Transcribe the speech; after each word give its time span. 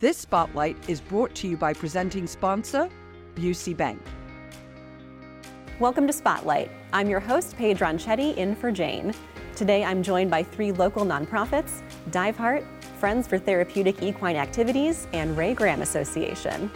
This 0.00 0.16
spotlight 0.16 0.76
is 0.88 1.00
brought 1.00 1.34
to 1.34 1.48
you 1.48 1.56
by 1.56 1.72
presenting 1.72 2.28
sponsor, 2.28 2.88
Busey 3.34 3.76
Bank. 3.76 4.00
Welcome 5.80 6.06
to 6.06 6.12
Spotlight. 6.12 6.70
I'm 6.92 7.08
your 7.08 7.18
host, 7.18 7.56
Paige 7.56 7.80
Ronchetti, 7.80 8.36
in 8.36 8.54
for 8.54 8.70
Jane. 8.70 9.12
Today 9.56 9.82
I'm 9.82 10.04
joined 10.04 10.30
by 10.30 10.44
three 10.44 10.70
local 10.70 11.04
nonprofits 11.04 11.82
Diveheart, 12.10 12.64
Friends 13.00 13.26
for 13.26 13.38
Therapeutic 13.40 14.00
Equine 14.00 14.36
Activities, 14.36 15.08
and 15.12 15.36
Ray 15.36 15.52
Graham 15.52 15.82
Association. 15.82 16.70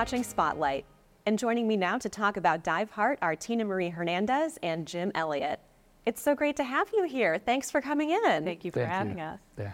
Watching 0.00 0.22
Spotlight. 0.22 0.86
And 1.26 1.38
joining 1.38 1.68
me 1.68 1.76
now 1.76 1.98
to 1.98 2.08
talk 2.08 2.38
about 2.38 2.64
Diveheart 2.64 3.18
are 3.20 3.36
Tina 3.36 3.66
Marie 3.66 3.90
Hernandez 3.90 4.58
and 4.62 4.86
Jim 4.86 5.12
Elliott. 5.14 5.60
It's 6.06 6.22
so 6.22 6.34
great 6.34 6.56
to 6.56 6.64
have 6.64 6.88
you 6.94 7.04
here. 7.04 7.36
Thanks 7.36 7.70
for 7.70 7.82
coming 7.82 8.08
in. 8.08 8.46
Thank 8.46 8.64
you 8.64 8.70
for 8.70 8.78
Thank 8.78 8.90
having 8.92 9.18
you. 9.18 9.24
us. 9.24 9.40
Yeah. 9.58 9.72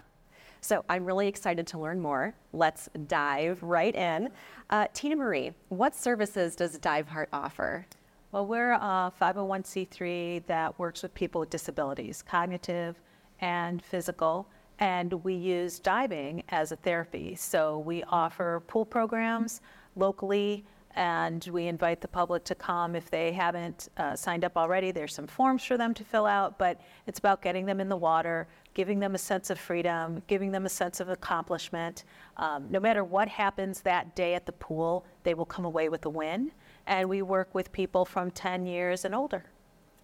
So 0.61 0.85
I'm 0.89 1.05
really 1.05 1.29
excited 1.29 1.65
to 1.69 1.79
learn 1.79 2.01
more. 2.01 2.35
Let's 2.53 2.89
dive 3.07 3.63
right 3.63 3.95
in. 3.95 4.31
Uh, 4.69 4.89
Tina 4.93 5.15
Marie, 5.15 5.53
what 5.69 5.95
services 5.95 6.57
does 6.57 6.77
Diveheart 6.81 7.29
offer? 7.33 7.87
Well, 8.33 8.49
we're 8.49 8.73
a 8.73 9.13
501c3 9.21 10.45
that 10.47 10.77
works 10.77 11.05
with 11.05 11.15
people 11.15 11.39
with 11.39 11.51
disabilities, 11.51 12.21
cognitive 12.21 13.01
and 13.41 13.81
physical, 13.81 14.49
and 14.81 15.13
we 15.23 15.35
use 15.35 15.79
diving 15.79 16.43
as 16.49 16.73
a 16.73 16.77
therapy. 16.77 17.37
So 17.37 17.79
we 17.79 18.03
offer 18.03 18.61
pool 18.67 18.85
programs 18.85 19.61
locally, 19.97 20.65
and 20.97 21.47
we 21.53 21.67
invite 21.67 22.01
the 22.01 22.09
public 22.09 22.43
to 22.45 22.55
come 22.55 22.97
if 22.97 23.11
they 23.11 23.31
haven't 23.31 23.91
uh, 23.99 24.17
signed 24.17 24.45
up 24.45 24.57
already. 24.57 24.91
There's 24.91 25.15
some 25.15 25.27
forms 25.27 25.63
for 25.63 25.77
them 25.77 25.93
to 25.93 26.03
fill 26.03 26.25
out, 26.25 26.59
but 26.59 26.81
it's 27.07 27.19
about 27.19 27.43
getting 27.43 27.67
them 27.67 27.81
in 27.81 27.89
the 27.91 27.97
water, 27.97 28.49
giving 28.73 28.99
them 28.99 29.15
a 29.15 29.19
sense 29.19 29.51
of 29.51 29.59
freedom, 29.59 30.23
giving 30.27 30.51
them 30.51 30.65
a 30.65 30.71
sense 30.71 30.99
of 31.01 31.11
accomplishment. 31.11 32.05
Um, 32.39 32.67
no 32.71 32.81
matter 32.81 33.05
what 33.05 33.29
happens 33.29 33.83
that 33.83 34.17
day 34.17 34.35
at 34.35 34.47
the 34.47 34.53
pool, 34.53 35.05
they 35.23 35.35
will 35.35 35.45
come 35.45 35.67
away 35.67 35.91
with 35.91 36.07
a 36.07 36.11
win. 36.11 36.51
And 36.87 37.09
we 37.09 37.21
work 37.21 37.55
with 37.55 37.73
people 37.73 38.07
from 38.07 38.31
10 38.31 38.65
years 38.65 39.05
and 39.05 39.15
older. 39.15 39.45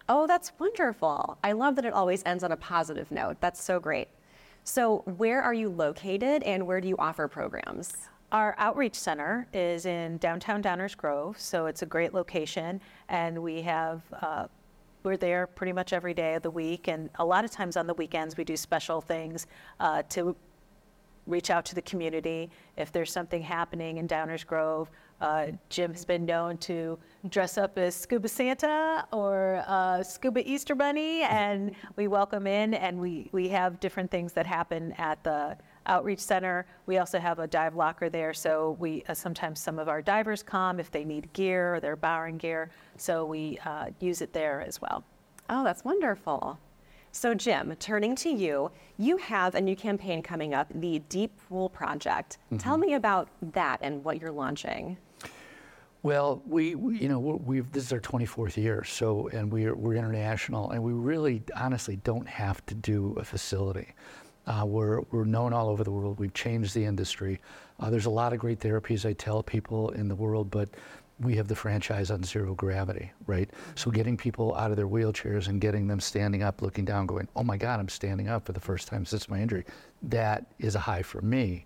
Oh, 0.07 0.27
that's 0.27 0.51
wonderful. 0.59 1.39
I 1.43 1.53
love 1.53 1.75
that 1.77 1.85
it 1.85 1.93
always 1.93 2.21
ends 2.25 2.43
on 2.43 2.51
a 2.51 2.57
positive 2.57 3.09
note. 3.09 3.37
That's 3.39 3.63
so 3.63 3.79
great. 3.79 4.09
So, 4.65 4.99
where 5.17 5.41
are 5.41 5.53
you 5.53 5.69
located 5.69 6.43
and 6.43 6.67
where 6.67 6.79
do 6.79 6.87
you 6.87 6.95
offer 6.97 7.27
programs? 7.27 8.09
Our 8.33 8.55
outreach 8.57 8.95
center 8.95 9.45
is 9.53 9.85
in 9.85 10.17
downtown 10.17 10.63
Downers 10.63 10.97
Grove, 10.97 11.39
so 11.39 11.67
it's 11.67 11.83
a 11.83 11.85
great 11.85 12.15
location, 12.15 12.81
and 13.07 13.43
we 13.43 13.61
have 13.61 14.01
uh, 14.23 14.47
we're 15.03 15.17
there 15.17 15.45
pretty 15.45 15.71
much 15.71 15.93
every 15.93 16.15
day 16.15 16.33
of 16.33 16.41
the 16.41 16.49
week, 16.49 16.87
and 16.87 17.11
a 17.19 17.25
lot 17.25 17.45
of 17.45 17.51
times 17.51 17.77
on 17.77 17.85
the 17.85 17.93
weekends 17.93 18.35
we 18.35 18.43
do 18.43 18.57
special 18.57 19.01
things 19.01 19.45
uh, 19.79 20.01
to 20.09 20.35
reach 21.27 21.51
out 21.51 21.63
to 21.65 21.75
the 21.75 21.81
community 21.83 22.49
if 22.75 22.91
there's 22.91 23.11
something 23.11 23.43
happening 23.43 23.97
in 23.97 24.07
Downers 24.07 24.43
Grove. 24.47 24.89
Uh, 25.21 25.47
Jim 25.69 25.91
has 25.91 26.03
been 26.03 26.25
known 26.25 26.57
to 26.57 26.97
dress 27.29 27.59
up 27.59 27.77
as 27.77 27.93
Scuba 27.93 28.27
Santa 28.27 29.05
or 29.13 29.63
uh, 29.67 30.01
Scuba 30.01 30.41
Easter 30.49 30.73
Bunny, 30.73 31.21
and 31.21 31.75
we 31.97 32.07
welcome 32.07 32.47
in, 32.47 32.73
and 32.73 32.99
we, 32.99 33.29
we 33.31 33.47
have 33.49 33.79
different 33.79 34.09
things 34.09 34.33
that 34.33 34.47
happen 34.47 34.91
at 34.93 35.23
the 35.23 35.55
outreach 35.85 36.19
center. 36.19 36.65
We 36.85 36.97
also 36.97 37.19
have 37.19 37.39
a 37.39 37.47
dive 37.47 37.75
locker 37.75 38.09
there, 38.09 38.33
so 38.33 38.77
we 38.79 39.03
uh, 39.07 39.13
sometimes 39.13 39.59
some 39.59 39.79
of 39.79 39.87
our 39.87 40.01
divers 40.01 40.43
come 40.43 40.79
if 40.79 40.91
they 40.91 41.03
need 41.03 41.31
gear 41.33 41.75
or 41.75 41.79
they're 41.79 41.95
borrowing 41.95 42.37
gear, 42.37 42.69
so 42.97 43.25
we 43.25 43.59
uh, 43.65 43.87
use 43.99 44.21
it 44.21 44.33
there 44.33 44.61
as 44.61 44.81
well. 44.81 45.03
Oh, 45.49 45.63
that's 45.63 45.83
wonderful. 45.83 46.59
So, 47.15 47.35
Jim, 47.35 47.75
turning 47.79 48.15
to 48.17 48.29
you, 48.29 48.71
you 48.97 49.17
have 49.17 49.53
a 49.53 49.61
new 49.61 49.75
campaign 49.75 50.23
coming 50.23 50.55
up, 50.55 50.67
the 50.73 50.97
Deep 51.09 51.31
Pool 51.47 51.69
Project. 51.69 52.39
Tell 52.57 52.75
me 52.75 52.95
about 52.95 53.29
that 53.53 53.77
and 53.83 54.03
what 54.03 54.19
you're 54.19 54.31
launching. 54.31 54.97
Well, 56.01 56.41
we, 56.47 56.73
we 56.73 56.97
you 56.97 57.07
know, 57.07 57.19
we've 57.19 57.71
this 57.71 57.85
is 57.85 57.93
our 57.93 57.99
24th 57.99 58.57
year, 58.57 58.83
so 58.83 59.29
and 59.29 59.51
we're 59.51 59.75
we're 59.75 59.93
international, 59.93 60.71
and 60.71 60.83
we 60.83 60.91
really 60.91 61.43
honestly 61.55 61.97
don't 61.97 62.27
have 62.27 62.65
to 62.65 62.75
do 62.75 63.15
a 63.17 63.23
facility. 63.23 63.93
Uh, 64.45 64.65
we're 64.65 65.01
we're 65.11 65.23
known 65.23 65.53
all 65.53 65.69
over 65.69 65.83
the 65.83 65.91
world. 65.91 66.19
We've 66.19 66.33
changed 66.33 66.73
the 66.73 66.85
industry. 66.85 67.39
Uh, 67.79 67.89
there's 67.89 68.05
a 68.05 68.09
lot 68.11 68.33
of 68.33 68.39
great 68.39 68.59
therapies 68.59 69.05
I 69.05 69.13
tell 69.13 69.41
people 69.41 69.89
in 69.91 70.07
the 70.07 70.15
world, 70.15 70.51
but 70.51 70.69
we 71.19 71.35
have 71.35 71.47
the 71.47 71.55
franchise 71.55 72.11
on 72.11 72.23
zero 72.23 72.53
gravity, 72.55 73.11
right? 73.27 73.49
So 73.75 73.91
getting 73.91 74.17
people 74.17 74.55
out 74.55 74.71
of 74.71 74.77
their 74.77 74.87
wheelchairs 74.87 75.47
and 75.47 75.61
getting 75.61 75.87
them 75.87 75.99
standing 75.99 76.43
up, 76.43 76.61
looking 76.61 76.85
down, 76.85 77.05
going, 77.05 77.27
"Oh 77.35 77.43
my 77.43 77.55
God, 77.57 77.79
I'm 77.79 77.89
standing 77.89 78.27
up 78.27 78.45
for 78.45 78.51
the 78.51 78.59
first 78.59 78.87
time 78.87 79.05
since 79.05 79.29
my 79.29 79.39
injury." 79.39 79.65
That 80.01 80.45
is 80.59 80.75
a 80.75 80.79
high 80.79 81.03
for 81.03 81.21
me. 81.21 81.65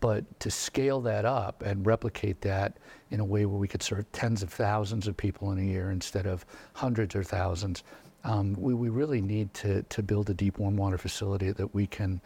But 0.00 0.40
to 0.40 0.50
scale 0.50 1.00
that 1.02 1.26
up 1.26 1.62
and 1.62 1.84
replicate 1.84 2.40
that 2.42 2.78
in 3.10 3.20
a 3.20 3.24
way 3.24 3.44
where 3.44 3.58
we 3.58 3.68
could 3.68 3.82
serve 3.82 4.10
tens 4.12 4.42
of 4.42 4.50
thousands 4.50 5.06
of 5.06 5.16
people 5.16 5.52
in 5.52 5.58
a 5.58 5.62
year 5.62 5.90
instead 5.90 6.26
of 6.26 6.46
hundreds 6.72 7.14
or 7.14 7.22
thousands, 7.22 7.82
um, 8.24 8.54
we, 8.58 8.74
we 8.74 8.88
really 8.88 9.20
need 9.20 9.52
to, 9.54 9.82
to 9.82 10.02
build 10.02 10.30
a 10.30 10.34
deep 10.34 10.58
warm 10.58 10.76
water 10.76 10.98
facility 10.98 11.52
that 11.52 11.74
we 11.74 11.86
can 11.86 12.20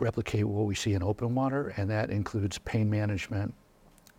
replicate 0.00 0.44
what 0.44 0.66
we 0.66 0.74
see 0.74 0.94
in 0.94 1.02
open 1.02 1.34
water, 1.34 1.72
and 1.76 1.88
that 1.90 2.10
includes 2.10 2.58
pain 2.58 2.90
management. 2.90 3.54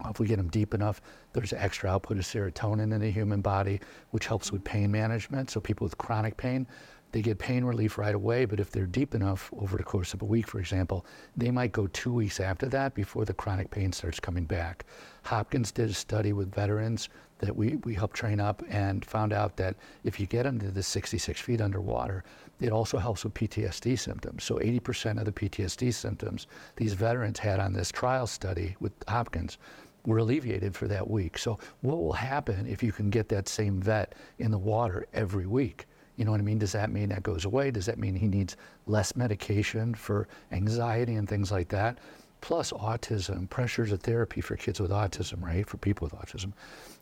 If 0.07 0.19
we 0.19 0.27
get 0.27 0.37
them 0.37 0.49
deep 0.49 0.75
enough, 0.75 1.01
there's 1.33 1.53
extra 1.53 1.89
output 1.89 2.17
of 2.17 2.23
serotonin 2.23 2.93
in 2.93 3.01
the 3.01 3.09
human 3.09 3.41
body, 3.41 3.81
which 4.11 4.27
helps 4.27 4.51
with 4.51 4.63
pain 4.63 4.91
management. 4.91 5.49
So 5.49 5.59
people 5.59 5.85
with 5.85 5.97
chronic 5.97 6.37
pain, 6.37 6.67
they 7.11 7.21
get 7.21 7.39
pain 7.39 7.63
relief 7.63 7.97
right 7.97 8.13
away, 8.13 8.45
but 8.45 8.59
if 8.59 8.69
they're 8.69 8.85
deep 8.85 9.15
enough 9.15 9.51
over 9.57 9.75
the 9.77 9.83
course 9.83 10.13
of 10.13 10.21
a 10.21 10.25
week, 10.25 10.47
for 10.47 10.59
example, 10.59 11.05
they 11.35 11.49
might 11.49 11.71
go 11.71 11.87
two 11.87 12.13
weeks 12.13 12.39
after 12.39 12.67
that 12.67 12.93
before 12.93 13.25
the 13.25 13.33
chronic 13.33 13.71
pain 13.71 13.91
starts 13.91 14.19
coming 14.19 14.45
back. 14.45 14.85
Hopkins 15.23 15.71
did 15.71 15.89
a 15.89 15.93
study 15.93 16.31
with 16.31 16.53
veterans 16.53 17.09
that 17.39 17.55
we, 17.55 17.75
we 17.77 17.93
helped 17.93 18.15
train 18.15 18.39
up 18.39 18.63
and 18.69 19.05
found 19.05 19.33
out 19.33 19.57
that 19.57 19.75
if 20.03 20.19
you 20.19 20.25
get 20.25 20.43
them 20.43 20.59
to 20.59 20.71
the 20.71 20.83
66 20.83 21.39
feet 21.39 21.61
underwater, 21.61 22.23
it 22.59 22.71
also 22.71 22.97
helps 22.97 23.23
with 23.23 23.33
PTSD 23.33 23.97
symptoms. 23.99 24.43
So 24.43 24.55
80% 24.55 25.19
of 25.19 25.25
the 25.25 25.31
PTSD 25.31 25.93
symptoms 25.93 26.47
these 26.75 26.93
veterans 26.93 27.39
had 27.39 27.59
on 27.59 27.73
this 27.73 27.91
trial 27.91 28.27
study 28.27 28.75
with 28.79 28.93
Hopkins 29.07 29.57
were 30.05 30.17
alleviated 30.19 30.75
for 30.75 30.87
that 30.87 31.07
week. 31.07 31.37
So 31.37 31.59
what 31.81 31.97
will 31.97 32.13
happen 32.13 32.65
if 32.65 32.81
you 32.81 32.91
can 32.91 33.09
get 33.09 33.29
that 33.29 33.47
same 33.47 33.81
vet 33.81 34.15
in 34.39 34.51
the 34.51 34.57
water 34.57 35.05
every 35.13 35.45
week? 35.45 35.85
You 36.15 36.25
know 36.25 36.31
what 36.31 36.39
I 36.39 36.43
mean? 36.43 36.57
Does 36.57 36.71
that 36.71 36.91
mean 36.91 37.09
that 37.09 37.21
goes 37.21 37.45
away? 37.45 37.69
Does 37.69 37.85
that 37.85 37.99
mean 37.99 38.15
he 38.15 38.27
needs 38.27 38.57
less 38.87 39.15
medication 39.15 39.93
for 39.93 40.27
anxiety 40.51 41.15
and 41.15 41.29
things 41.29 41.51
like 41.51 41.67
that? 41.69 41.99
Plus 42.41 42.71
autism, 42.71 43.49
pressures 43.49 43.91
of 43.91 44.01
therapy 44.01 44.41
for 44.41 44.55
kids 44.55 44.79
with 44.79 44.91
autism, 44.91 45.41
right? 45.41 45.67
For 45.67 45.77
people 45.77 46.07
with 46.09 46.19
autism. 46.19 46.53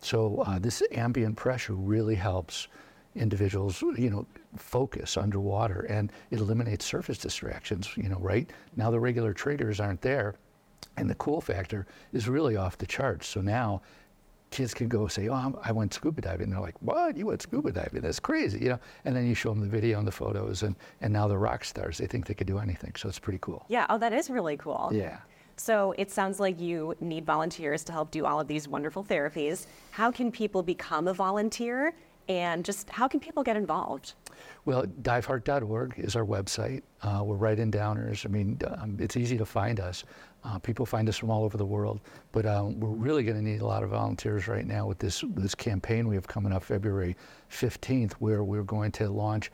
So 0.01 0.44
uh, 0.47 0.59
this 0.59 0.81
ambient 0.91 1.35
pressure 1.35 1.73
really 1.73 2.16
helps 2.16 2.68
individuals, 3.16 3.81
you 3.81 4.09
know, 4.09 4.25
focus 4.57 5.18
underwater 5.18 5.81
and 5.81 6.12
it 6.31 6.40
eliminates 6.40 6.85
surface 6.85 7.18
distractions, 7.18 7.90
you 7.95 8.09
know, 8.09 8.19
right? 8.19 8.50
Now 8.75 8.91
the 8.91 9.00
regular 9.00 9.34
traders 9.34 9.79
aren't 9.79 10.01
there 10.01 10.35
and 10.97 11.09
the 11.09 11.16
cool 11.16 11.41
factor 11.41 11.85
is 12.13 12.28
really 12.28 12.56
off 12.56 12.78
the 12.78 12.85
charts. 12.85 13.28
So 13.28 13.41
now 13.41 13.81
kids 14.51 14.73
can 14.73 14.88
go 14.88 15.07
say, 15.07 15.28
"Oh, 15.28 15.33
I'm, 15.33 15.56
I 15.63 15.72
went 15.72 15.94
scuba 15.94 16.22
diving." 16.22 16.45
And 16.45 16.53
they're 16.53 16.61
like, 16.61 16.81
"What? 16.81 17.17
You 17.17 17.28
went 17.28 17.41
scuba 17.41 17.72
diving? 17.72 18.01
That's 18.01 18.19
crazy!" 18.19 18.59
You 18.59 18.69
know. 18.69 18.79
And 19.06 19.16
then 19.16 19.25
you 19.28 19.35
show 19.35 19.50
them 19.50 19.61
the 19.61 19.67
video 19.67 20.00
and 20.00 20.07
the 20.07 20.11
photos, 20.11 20.63
and 20.63 20.75
and 21.01 21.11
now 21.11 21.28
they're 21.28 21.39
rock 21.39 21.63
stars. 21.63 21.97
They 21.97 22.07
think 22.07 22.25
they 22.25 22.33
could 22.33 22.47
do 22.47 22.59
anything. 22.59 22.94
So 22.95 23.09
it's 23.09 23.19
pretty 23.19 23.39
cool. 23.41 23.66
Yeah, 23.69 23.85
oh, 23.89 23.97
that 23.97 24.13
is 24.13 24.29
really 24.29 24.57
cool. 24.57 24.91
Yeah. 24.94 25.19
So 25.57 25.94
it 25.97 26.11
sounds 26.11 26.39
like 26.39 26.59
you 26.59 26.95
need 27.00 27.25
volunteers 27.25 27.83
to 27.85 27.94
help 27.94 28.11
do 28.11 28.25
all 28.25 28.39
of 28.39 28.47
these 28.47 28.67
wonderful 28.67 29.03
therapies. 29.03 29.67
How 29.91 30.12
can 30.12 30.31
people 30.31 30.63
become 30.63 31.07
a 31.07 31.13
volunteer? 31.13 31.94
And 32.27 32.65
just 32.65 32.89
how 32.89 33.07
can 33.07 33.19
people 33.19 33.44
get 33.44 33.56
involved? 33.56 34.13
Well, 34.65 34.83
diveheart.org 34.83 35.94
is 35.97 36.15
our 36.15 36.25
website. 36.25 36.81
Uh, 37.01 37.21
we're 37.24 37.36
right 37.36 37.57
in 37.57 37.71
Downers. 37.71 38.25
I 38.25 38.30
mean, 38.30 38.59
um, 38.80 38.97
it's 39.00 39.15
easy 39.15 39.38
to 39.38 39.45
find 39.45 39.80
us. 39.80 40.03
Uh, 40.45 40.59
people 40.59 40.86
find 40.86 41.09
us 41.09 41.18
from 41.18 41.31
all 41.31 41.44
over 41.44 41.57
the 41.57 41.65
world, 41.65 42.00
but 42.31 42.45
um, 42.45 42.80
we're 42.80 42.89
really 42.89 43.24
going 43.24 43.38
to 43.38 43.44
need 43.44 43.62
a 43.62 43.65
lot 43.65 43.81
of 43.81 43.89
volunteers 43.89 44.47
right 44.47 44.68
now 44.68 44.86
with 44.86 45.00
this 45.00 45.24
this 45.30 45.56
campaign 45.56 46.07
we 46.07 46.13
have 46.13 46.27
coming 46.27 46.53
up 46.53 46.63
February 46.63 47.15
15th, 47.50 48.13
where 48.13 48.44
we're 48.44 48.63
going 48.63 48.92
to 48.92 49.09
launch 49.09 49.51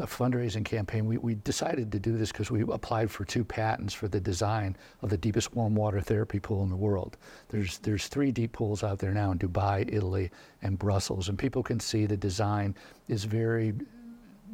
a 0.00 0.06
fundraising 0.06 0.64
campaign. 0.64 1.06
We, 1.06 1.18
we 1.18 1.36
decided 1.36 1.92
to 1.92 2.00
do 2.00 2.18
this 2.18 2.32
because 2.32 2.50
we 2.50 2.62
applied 2.62 3.12
for 3.12 3.24
two 3.24 3.44
patents 3.44 3.94
for 3.94 4.08
the 4.08 4.18
design 4.18 4.76
of 5.02 5.10
the 5.10 5.16
deepest 5.16 5.54
warm 5.54 5.76
water 5.76 6.00
therapy 6.00 6.40
pool 6.40 6.64
in 6.64 6.68
the 6.68 6.76
world. 6.76 7.16
There's 7.48 7.78
there's 7.78 8.08
three 8.08 8.32
deep 8.32 8.52
pools 8.52 8.82
out 8.82 8.98
there 8.98 9.12
now 9.12 9.30
in 9.30 9.38
Dubai, 9.38 9.88
Italy, 9.92 10.30
and 10.62 10.76
Brussels, 10.78 11.28
and 11.28 11.38
people 11.38 11.62
can 11.62 11.78
see 11.78 12.06
the 12.06 12.16
design 12.16 12.74
is 13.06 13.24
very 13.24 13.72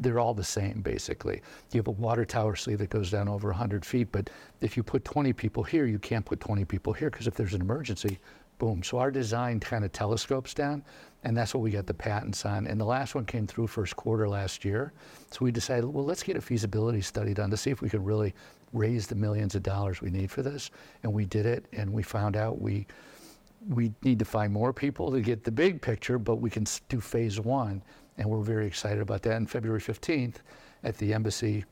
they're 0.00 0.18
all 0.18 0.34
the 0.34 0.44
same 0.44 0.80
basically. 0.80 1.42
You 1.72 1.78
have 1.78 1.88
a 1.88 1.92
water 1.92 2.24
tower 2.24 2.56
sleeve 2.56 2.78
that 2.78 2.90
goes 2.90 3.10
down 3.10 3.28
over 3.28 3.48
100 3.48 3.84
feet, 3.84 4.08
but 4.10 4.30
if 4.60 4.76
you 4.76 4.82
put 4.82 5.04
20 5.04 5.32
people 5.32 5.62
here, 5.62 5.86
you 5.86 5.98
can't 5.98 6.24
put 6.24 6.40
20 6.40 6.64
people 6.64 6.92
here 6.92 7.10
because 7.10 7.26
if 7.26 7.34
there's 7.34 7.54
an 7.54 7.60
emergency, 7.60 8.18
boom. 8.58 8.82
So 8.82 8.98
our 8.98 9.10
design 9.10 9.60
kind 9.60 9.84
of 9.84 9.92
telescopes 9.92 10.54
down, 10.54 10.84
and 11.24 11.36
that's 11.36 11.54
what 11.54 11.62
we 11.62 11.70
got 11.70 11.86
the 11.86 11.94
patents 11.94 12.44
on. 12.44 12.66
And 12.66 12.80
the 12.80 12.84
last 12.84 13.14
one 13.14 13.24
came 13.24 13.46
through 13.46 13.66
first 13.66 13.96
quarter 13.96 14.28
last 14.28 14.64
year. 14.64 14.92
So 15.30 15.44
we 15.44 15.50
decided, 15.50 15.86
well, 15.86 16.04
let's 16.04 16.22
get 16.22 16.36
a 16.36 16.40
feasibility 16.40 17.00
study 17.00 17.34
done 17.34 17.50
to 17.50 17.56
see 17.56 17.70
if 17.70 17.82
we 17.82 17.88
can 17.88 18.04
really 18.04 18.34
raise 18.72 19.06
the 19.06 19.14
millions 19.14 19.54
of 19.54 19.62
dollars 19.62 20.00
we 20.00 20.10
need 20.10 20.30
for 20.30 20.42
this. 20.42 20.70
And 21.02 21.12
we 21.12 21.24
did 21.24 21.46
it, 21.46 21.66
and 21.72 21.92
we 21.92 22.02
found 22.02 22.36
out 22.36 22.60
we 22.60 22.86
we 23.68 23.92
need 24.02 24.18
to 24.18 24.24
find 24.24 24.52
more 24.52 24.72
people 24.72 25.10
to 25.12 25.20
get 25.20 25.44
the 25.44 25.50
big 25.50 25.82
picture, 25.82 26.18
but 26.18 26.36
we 26.36 26.48
can 26.48 26.64
do 26.88 26.98
phase 26.98 27.38
one, 27.38 27.82
and 28.20 28.28
we're 28.28 28.42
very 28.42 28.66
excited 28.66 29.00
about 29.00 29.22
that. 29.22 29.36
And 29.36 29.50
February 29.50 29.80
15th 29.80 30.36
at 30.84 30.96
the 30.98 31.14
Embassy 31.14 31.64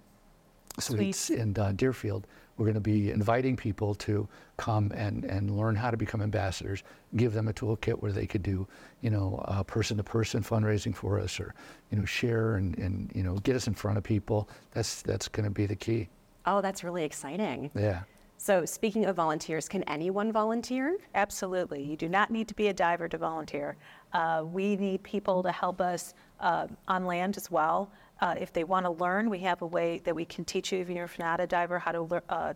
Suites 0.81 1.29
in 1.29 1.57
uh, 1.59 1.73
Deerfield, 1.77 2.27
we're 2.57 2.65
going 2.65 2.75
to 2.75 2.81
be 2.81 3.11
inviting 3.11 3.55
people 3.55 3.95
to 3.97 4.27
come 4.57 4.91
and, 4.95 5.25
and 5.25 5.57
learn 5.57 5.77
how 5.77 5.91
to 5.91 5.97
become 5.97 6.23
ambassadors, 6.23 6.83
give 7.17 7.35
them 7.35 7.49
a 7.49 7.53
toolkit 7.53 8.01
where 8.01 8.13
they 8.13 8.27
could 8.27 8.43
do, 8.43 8.67
you 9.03 9.11
know, 9.11 9.45
uh, 9.47 9.63
person-to-person 9.63 10.43
fundraising 10.43 10.95
for 10.95 11.21
us 11.21 11.39
or, 11.39 11.55
you 11.91 11.99
know, 11.99 12.05
share 12.07 12.57
and, 12.57 12.79
and, 12.79 13.13
you 13.15 13.23
know, 13.23 13.35
get 13.41 13.55
us 13.55 13.67
in 13.67 13.75
front 13.75 13.99
of 13.99 14.03
people. 14.03 14.49
That's, 14.73 15.03
that's 15.03 15.29
going 15.29 15.45
to 15.45 15.51
be 15.51 15.67
the 15.67 15.77
key. 15.77 16.09
Oh, 16.47 16.63
that's 16.63 16.83
really 16.83 17.05
exciting. 17.05 17.71
Yeah. 17.75 18.03
So, 18.41 18.65
speaking 18.65 19.05
of 19.07 19.17
volunteers, 19.17 19.69
can 19.69 19.83
anyone 19.85 20.31
volunteer? 20.31 20.97
Absolutely. 21.17 21.83
You 21.83 21.97
do 21.97 22.09
not 22.09 22.31
need 22.31 22.47
to 22.49 22.55
be 22.55 22.69
a 22.69 22.73
diver 22.73 23.09
to 23.09 23.19
volunteer. 23.19 23.77
Uh, 24.13 24.45
we 24.47 24.77
need 24.77 25.03
people 25.03 25.43
to 25.43 25.51
help 25.51 25.81
us 25.81 26.15
uh, 26.41 26.67
on 26.87 27.07
land 27.07 27.37
as 27.37 27.51
well. 27.51 27.91
Uh, 28.21 28.35
if 28.39 28.53
they 28.53 28.65
want 28.65 28.85
to 28.85 28.91
learn, 28.91 29.31
we 29.31 29.39
have 29.41 29.63
a 29.63 29.67
way 29.67 30.01
that 30.05 30.15
we 30.15 30.25
can 30.25 30.45
teach 30.45 30.73
you, 30.73 30.81
if 30.81 30.91
you're 30.91 31.09
not 31.19 31.41
a 31.41 31.47
diver, 31.47 31.79
how 31.79 31.93
to 31.93 32.23
uh, 32.29 32.55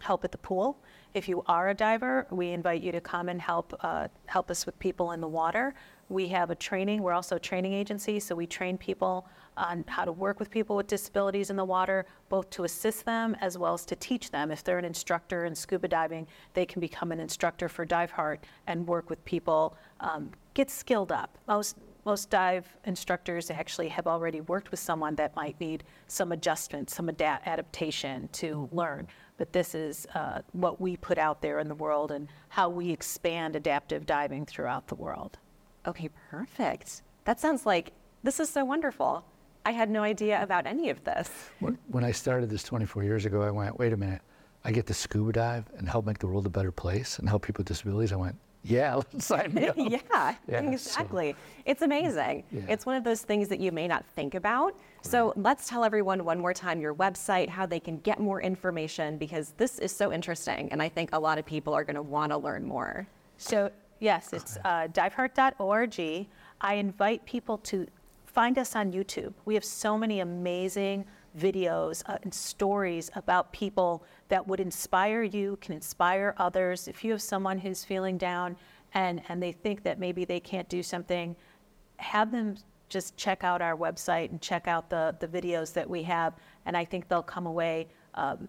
help 0.00 0.24
at 0.24 0.32
the 0.32 0.38
pool. 0.38 0.78
If 1.14 1.28
you 1.28 1.42
are 1.46 1.70
a 1.70 1.74
diver, 1.74 2.26
we 2.30 2.50
invite 2.50 2.82
you 2.82 2.92
to 2.92 3.00
come 3.00 3.28
and 3.28 3.40
help 3.40 3.74
uh, 3.80 4.08
help 4.26 4.50
us 4.50 4.64
with 4.66 4.78
people 4.78 5.12
in 5.12 5.20
the 5.20 5.28
water. 5.28 5.74
We 6.08 6.28
have 6.28 6.50
a 6.50 6.54
training. 6.54 7.02
We're 7.02 7.12
also 7.12 7.36
a 7.36 7.40
training 7.40 7.72
agency, 7.72 8.20
so 8.20 8.34
we 8.34 8.46
train 8.46 8.76
people 8.76 9.26
on 9.56 9.84
how 9.86 10.04
to 10.04 10.12
work 10.12 10.38
with 10.38 10.50
people 10.50 10.76
with 10.76 10.86
disabilities 10.86 11.50
in 11.50 11.56
the 11.56 11.64
water, 11.64 12.06
both 12.28 12.48
to 12.50 12.64
assist 12.64 13.04
them 13.04 13.36
as 13.40 13.58
well 13.58 13.74
as 13.74 13.84
to 13.86 13.96
teach 13.96 14.30
them. 14.30 14.50
If 14.50 14.64
they're 14.64 14.78
an 14.78 14.84
instructor 14.84 15.44
in 15.44 15.54
scuba 15.54 15.88
diving, 15.88 16.26
they 16.54 16.66
can 16.66 16.80
become 16.80 17.12
an 17.12 17.20
instructor 17.20 17.68
for 17.68 17.86
Diveheart 17.86 18.38
and 18.66 18.86
work 18.86 19.10
with 19.10 19.22
people, 19.24 19.76
um, 20.00 20.30
get 20.54 20.70
skilled 20.70 21.12
up. 21.12 21.38
Most 21.46 21.76
most 22.04 22.30
dive 22.30 22.66
instructors 22.84 23.50
actually 23.50 23.88
have 23.88 24.06
already 24.06 24.40
worked 24.42 24.70
with 24.70 24.80
someone 24.80 25.14
that 25.16 25.34
might 25.36 25.58
need 25.60 25.84
some 26.08 26.32
adjustment, 26.32 26.90
some 26.90 27.08
adapt- 27.08 27.46
adaptation 27.46 28.28
to 28.32 28.68
learn. 28.72 29.06
But 29.38 29.52
this 29.52 29.74
is 29.74 30.06
uh, 30.14 30.42
what 30.52 30.80
we 30.80 30.96
put 30.96 31.18
out 31.18 31.40
there 31.40 31.58
in 31.58 31.68
the 31.68 31.74
world 31.74 32.10
and 32.10 32.28
how 32.48 32.68
we 32.68 32.90
expand 32.90 33.56
adaptive 33.56 34.06
diving 34.06 34.46
throughout 34.46 34.88
the 34.88 34.94
world. 34.94 35.38
Okay, 35.86 36.10
perfect. 36.30 37.02
That 37.24 37.40
sounds 37.40 37.66
like 37.66 37.92
this 38.22 38.40
is 38.40 38.48
so 38.48 38.64
wonderful. 38.64 39.24
I 39.64 39.70
had 39.70 39.90
no 39.90 40.02
idea 40.02 40.42
about 40.42 40.66
any 40.66 40.90
of 40.90 41.02
this. 41.04 41.30
When 41.88 42.04
I 42.04 42.10
started 42.10 42.50
this 42.50 42.64
24 42.64 43.04
years 43.04 43.26
ago, 43.26 43.42
I 43.42 43.50
went, 43.50 43.78
wait 43.78 43.92
a 43.92 43.96
minute, 43.96 44.22
I 44.64 44.72
get 44.72 44.86
to 44.86 44.94
scuba 44.94 45.32
dive 45.32 45.64
and 45.76 45.88
help 45.88 46.04
make 46.04 46.18
the 46.18 46.26
world 46.26 46.46
a 46.46 46.50
better 46.50 46.72
place 46.72 47.18
and 47.18 47.28
help 47.28 47.44
people 47.44 47.60
with 47.60 47.68
disabilities. 47.68 48.12
I 48.12 48.16
went, 48.16 48.36
yeah, 48.64 48.94
let's 49.12 49.26
sign 49.26 49.52
me 49.54 49.68
up. 49.68 49.76
yeah, 49.76 49.98
Yeah, 50.48 50.60
so- 50.60 50.68
exactly. 50.72 51.34
It's 51.64 51.82
amazing. 51.82 52.44
Yeah. 52.50 52.62
It's 52.68 52.86
one 52.86 52.96
of 52.96 53.04
those 53.04 53.22
things 53.22 53.48
that 53.48 53.60
you 53.60 53.72
may 53.72 53.86
not 53.88 54.04
think 54.16 54.34
about. 54.34 54.74
So 55.02 55.32
let's 55.36 55.68
tell 55.68 55.84
everyone 55.84 56.24
one 56.24 56.38
more 56.38 56.54
time 56.54 56.80
your 56.80 56.94
website, 56.94 57.48
how 57.48 57.66
they 57.66 57.80
can 57.80 57.98
get 57.98 58.20
more 58.20 58.40
information, 58.40 59.18
because 59.18 59.54
this 59.56 59.78
is 59.78 59.90
so 59.94 60.12
interesting. 60.12 60.70
And 60.72 60.80
I 60.82 60.88
think 60.88 61.10
a 61.12 61.18
lot 61.18 61.38
of 61.38 61.44
people 61.46 61.74
are 61.74 61.84
going 61.84 61.96
to 61.96 62.02
want 62.02 62.30
to 62.32 62.38
learn 62.38 62.64
more. 62.64 63.06
So, 63.36 63.70
yes, 64.00 64.32
it's 64.32 64.58
uh, 64.64 64.86
diveheart.org. 64.92 66.26
I 66.60 66.74
invite 66.74 67.24
people 67.24 67.58
to 67.58 67.86
find 68.26 68.58
us 68.58 68.76
on 68.76 68.92
YouTube. 68.92 69.32
We 69.44 69.54
have 69.54 69.64
so 69.64 69.98
many 69.98 70.20
amazing 70.20 71.04
videos 71.38 72.02
uh, 72.06 72.18
and 72.22 72.32
stories 72.32 73.10
about 73.14 73.52
people 73.52 74.04
that 74.28 74.46
would 74.46 74.60
inspire 74.60 75.22
you, 75.22 75.58
can 75.60 75.74
inspire 75.74 76.34
others. 76.38 76.88
If 76.88 77.04
you 77.04 77.12
have 77.12 77.22
someone 77.22 77.58
who's 77.58 77.84
feeling 77.84 78.18
down 78.18 78.56
and, 78.94 79.22
and 79.28 79.42
they 79.42 79.52
think 79.52 79.82
that 79.84 79.98
maybe 79.98 80.24
they 80.24 80.40
can't 80.40 80.68
do 80.68 80.82
something, 80.82 81.34
have 81.96 82.30
them 82.30 82.56
just 82.88 83.16
check 83.16 83.42
out 83.42 83.62
our 83.62 83.76
website 83.76 84.30
and 84.30 84.40
check 84.40 84.68
out 84.68 84.90
the, 84.90 85.16
the 85.20 85.28
videos 85.28 85.72
that 85.72 85.88
we 85.88 86.02
have. 86.02 86.34
And 86.66 86.76
I 86.76 86.84
think 86.84 87.08
they'll 87.08 87.22
come 87.22 87.46
away 87.46 87.88
um, 88.14 88.48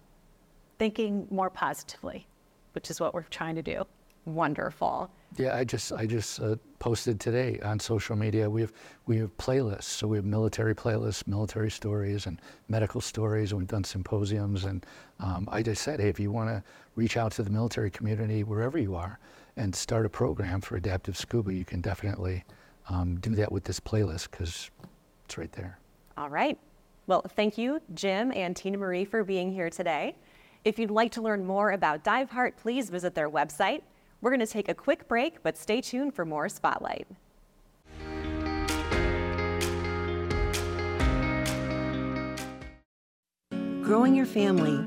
thinking 0.78 1.26
more 1.30 1.48
positively, 1.48 2.26
which 2.72 2.90
is 2.90 3.00
what 3.00 3.14
we're 3.14 3.22
trying 3.22 3.54
to 3.54 3.62
do. 3.62 3.86
Wonderful. 4.26 5.10
Yeah, 5.36 5.56
I 5.56 5.64
just 5.64 5.92
I 5.92 6.06
just 6.06 6.40
uh, 6.40 6.56
posted 6.78 7.18
today 7.18 7.58
on 7.62 7.80
social 7.80 8.16
media. 8.16 8.48
We 8.48 8.60
have 8.60 8.72
we 9.06 9.18
have 9.18 9.36
playlists. 9.36 9.84
So 9.84 10.06
we 10.06 10.16
have 10.16 10.24
military 10.24 10.74
playlists, 10.74 11.26
military 11.26 11.70
stories, 11.70 12.26
and 12.26 12.40
medical 12.68 13.00
stories. 13.00 13.50
And 13.50 13.58
we've 13.58 13.68
done 13.68 13.84
symposiums. 13.84 14.64
And 14.64 14.86
um, 15.20 15.48
I 15.50 15.62
just 15.62 15.82
said, 15.82 16.00
hey, 16.00 16.08
if 16.08 16.20
you 16.20 16.30
want 16.30 16.48
to 16.50 16.62
reach 16.94 17.16
out 17.16 17.32
to 17.32 17.42
the 17.42 17.50
military 17.50 17.90
community 17.90 18.44
wherever 18.44 18.78
you 18.78 18.94
are 18.94 19.18
and 19.56 19.74
start 19.74 20.06
a 20.06 20.08
program 20.08 20.60
for 20.60 20.76
adaptive 20.76 21.16
scuba, 21.16 21.52
you 21.52 21.64
can 21.64 21.80
definitely 21.80 22.44
um, 22.88 23.16
do 23.16 23.34
that 23.34 23.50
with 23.50 23.64
this 23.64 23.80
playlist 23.80 24.30
because 24.30 24.70
it's 25.24 25.36
right 25.36 25.52
there. 25.52 25.78
All 26.16 26.30
right. 26.30 26.58
Well, 27.06 27.22
thank 27.36 27.58
you, 27.58 27.80
Jim 27.92 28.32
and 28.34 28.56
Tina 28.56 28.78
Marie, 28.78 29.04
for 29.04 29.24
being 29.24 29.52
here 29.52 29.68
today. 29.68 30.16
If 30.64 30.78
you'd 30.78 30.90
like 30.90 31.12
to 31.12 31.22
learn 31.22 31.44
more 31.44 31.72
about 31.72 32.04
DiveHeart, 32.04 32.52
please 32.56 32.88
visit 32.88 33.14
their 33.14 33.28
website. 33.28 33.82
We're 34.24 34.30
going 34.30 34.40
to 34.40 34.46
take 34.46 34.70
a 34.70 34.74
quick 34.74 35.06
break, 35.06 35.42
but 35.42 35.54
stay 35.54 35.82
tuned 35.82 36.14
for 36.14 36.24
more 36.24 36.48
Spotlight. 36.48 37.06
growing 43.82 44.14
your 44.14 44.24
family, 44.24 44.78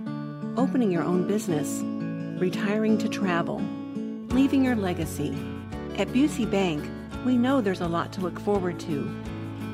opening 0.59 0.89
your 0.91 1.03
own 1.03 1.27
business, 1.27 1.83
retiring 2.41 2.97
to 2.97 3.07
travel, 3.07 3.61
leaving 4.29 4.65
your 4.65 4.75
legacy. 4.75 5.37
At 5.99 6.07
Busey 6.07 6.49
Bank, 6.49 6.83
we 7.23 7.37
know 7.37 7.61
there's 7.61 7.81
a 7.81 7.87
lot 7.87 8.11
to 8.13 8.21
look 8.21 8.39
forward 8.39 8.79
to 8.79 9.01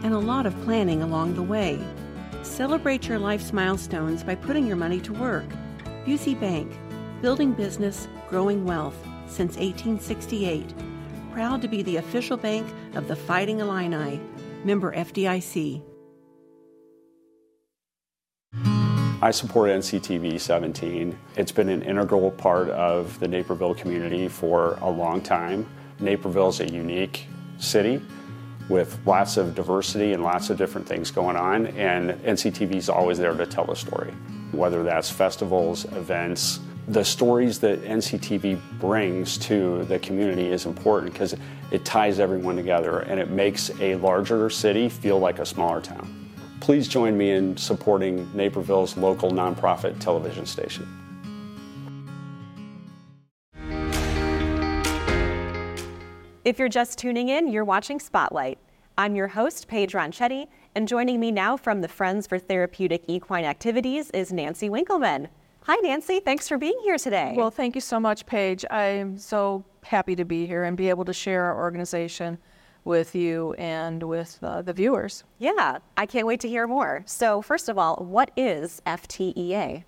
and 0.03 0.13
a 0.13 0.19
lot 0.19 0.45
of 0.45 0.61
planning 0.63 1.01
along 1.01 1.35
the 1.35 1.41
way. 1.41 1.79
Celebrate 2.41 3.07
your 3.07 3.17
life's 3.17 3.53
milestones 3.53 4.25
by 4.25 4.35
putting 4.35 4.67
your 4.67 4.75
money 4.75 4.99
to 4.99 5.13
work. 5.13 5.47
Busey 6.05 6.37
Bank, 6.37 6.69
building 7.21 7.53
business, 7.53 8.09
growing 8.27 8.65
wealth 8.65 8.97
since 9.33 9.57
1868. 9.57 10.73
Proud 11.31 11.61
to 11.63 11.67
be 11.67 11.81
the 11.81 11.97
official 11.97 12.37
bank 12.37 12.67
of 12.93 13.07
the 13.07 13.15
Fighting 13.15 13.59
Illini. 13.59 14.21
Member 14.63 14.93
FDIC. 14.93 15.81
I 19.21 19.31
support 19.31 19.69
NCTV 19.69 20.39
17. 20.39 21.17
It's 21.37 21.51
been 21.51 21.69
an 21.69 21.81
integral 21.81 22.29
part 22.29 22.69
of 22.69 23.19
the 23.19 23.27
Naperville 23.27 23.73
community 23.73 24.27
for 24.27 24.77
a 24.81 24.89
long 24.89 25.21
time. 25.21 25.65
Naperville 25.99 26.49
is 26.49 26.59
a 26.59 26.69
unique 26.69 27.25
city 27.57 28.01
with 28.69 28.99
lots 29.05 29.37
of 29.37 29.55
diversity 29.55 30.13
and 30.13 30.23
lots 30.23 30.49
of 30.49 30.57
different 30.57 30.87
things 30.87 31.09
going 31.09 31.35
on, 31.35 31.67
and 31.67 32.11
NCTV 32.23 32.75
is 32.75 32.89
always 32.89 33.17
there 33.17 33.33
to 33.33 33.45
tell 33.45 33.69
a 33.71 33.75
story. 33.75 34.11
Whether 34.51 34.83
that's 34.83 35.09
festivals, 35.09 35.85
events, 35.85 36.59
the 36.87 37.03
stories 37.03 37.59
that 37.59 37.81
NCTV 37.83 38.59
brings 38.79 39.37
to 39.37 39.85
the 39.85 39.99
community 39.99 40.47
is 40.47 40.65
important 40.65 41.13
because 41.13 41.35
it 41.71 41.85
ties 41.85 42.19
everyone 42.19 42.55
together 42.55 42.99
and 42.99 43.19
it 43.19 43.29
makes 43.29 43.71
a 43.79 43.95
larger 43.95 44.49
city 44.49 44.89
feel 44.89 45.17
like 45.17 45.39
a 45.39 45.45
smaller 45.45 45.79
town. 45.79 46.29
Please 46.59 46.87
join 46.87 47.17
me 47.17 47.31
in 47.31 47.55
supporting 47.55 48.29
Naperville's 48.35 48.97
local 48.97 49.31
nonprofit 49.31 49.99
television 49.99 50.45
station. 50.45 50.87
If 56.43 56.59
you're 56.59 56.67
just 56.67 56.97
tuning 56.97 57.29
in, 57.29 57.47
you're 57.47 57.63
watching 57.63 58.01
Spotlight. 58.01 58.59
I'm 58.97 59.15
your 59.15 59.29
host, 59.29 59.69
Paige 59.69 59.93
Ronchetti, 59.93 60.47
and 60.75 60.87
joining 60.87 61.19
me 61.19 61.31
now 61.31 61.55
from 61.55 61.79
the 61.79 61.87
Friends 61.87 62.27
for 62.27 62.37
Therapeutic 62.37 63.05
Equine 63.07 63.45
Activities 63.45 64.11
is 64.11 64.33
Nancy 64.33 64.69
Winkleman. 64.69 65.29
Hi, 65.65 65.77
Nancy. 65.77 66.19
Thanks 66.19 66.49
for 66.49 66.57
being 66.57 66.77
here 66.83 66.97
today. 66.97 67.35
Well, 67.37 67.49
thank 67.49 67.73
you 67.75 67.79
so 67.79 67.97
much, 67.97 68.25
Paige. 68.25 68.65
I'm 68.69 69.17
so 69.17 69.63
happy 69.83 70.13
to 70.13 70.25
be 70.25 70.45
here 70.45 70.65
and 70.65 70.75
be 70.75 70.89
able 70.89 71.05
to 71.05 71.13
share 71.13 71.45
our 71.45 71.57
organization 71.57 72.37
with 72.83 73.15
you 73.15 73.53
and 73.53 74.03
with 74.03 74.37
uh, 74.43 74.61
the 74.61 74.73
viewers. 74.73 75.23
yeah, 75.39 75.77
I 75.95 76.05
can't 76.05 76.27
wait 76.27 76.41
to 76.41 76.49
hear 76.49 76.67
more. 76.67 77.03
So, 77.05 77.41
first 77.41 77.69
of 77.69 77.77
all, 77.77 77.95
what 77.95 78.31
is 78.35 78.81
FTEA? 78.85 79.85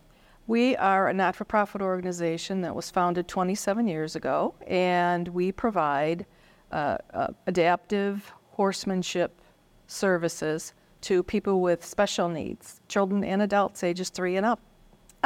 We 0.48 0.78
are 0.78 1.10
a 1.10 1.14
not 1.14 1.36
for 1.36 1.44
profit 1.44 1.82
organization 1.82 2.62
that 2.62 2.74
was 2.74 2.90
founded 2.90 3.28
27 3.28 3.86
years 3.86 4.16
ago, 4.16 4.56
and 4.68 5.28
we 5.28 5.52
provide 5.52 6.26
uh, 6.72 7.00
uh, 7.14 7.28
adaptive 7.48 8.32
horsemanship 8.52 9.42
services 9.88 10.74
to 11.02 11.22
people 11.22 11.60
with 11.60 11.84
special 11.84 12.30
needs, 12.30 12.80
children 12.88 13.26
and 13.26 13.42
adults 13.42 13.84
ages 13.84 14.10
three 14.10 14.38
and 14.38 14.46
up. 14.46 14.62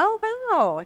Oh, 0.02 0.18
wow. 0.50 0.86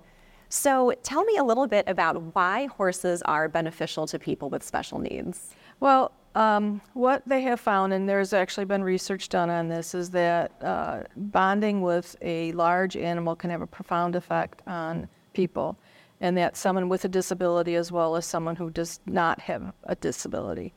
So 0.49 0.91
tell 1.03 1.23
me 1.23 1.37
a 1.37 1.43
little 1.43 1.67
bit 1.67 1.87
about 1.87 2.35
why 2.35 2.65
horses 2.65 3.21
are 3.21 3.47
beneficial 3.47 4.07
to 4.07 4.17
people 4.17 4.49
with 4.49 4.63
special 4.63 4.97
needs. 4.97 5.53
Well, 5.79 6.11
um, 6.33 6.81
what 6.93 7.21
they 7.27 7.41
have 7.41 7.59
found, 7.59 7.93
and 7.93 8.09
there's 8.09 8.33
actually 8.33 8.65
been 8.65 8.83
research 8.83 9.29
done 9.29 9.51
on 9.51 9.67
this, 9.67 9.93
is 9.93 10.09
that 10.11 10.51
uh, 10.63 11.03
bonding 11.15 11.83
with 11.83 12.15
a 12.23 12.53
large 12.53 12.97
animal 12.97 13.35
can 13.35 13.51
have 13.51 13.61
a 13.61 13.67
profound 13.67 14.15
effect 14.15 14.63
on 14.65 15.07
people, 15.33 15.77
and 16.19 16.35
that 16.37 16.57
someone 16.57 16.89
with 16.89 17.05
a 17.05 17.07
disability 17.07 17.75
as 17.75 17.91
well 17.91 18.15
as 18.15 18.25
someone 18.25 18.55
who 18.55 18.71
does 18.71 18.99
not 19.05 19.39
have 19.41 19.73
a 19.83 19.95
disability. 19.95 20.73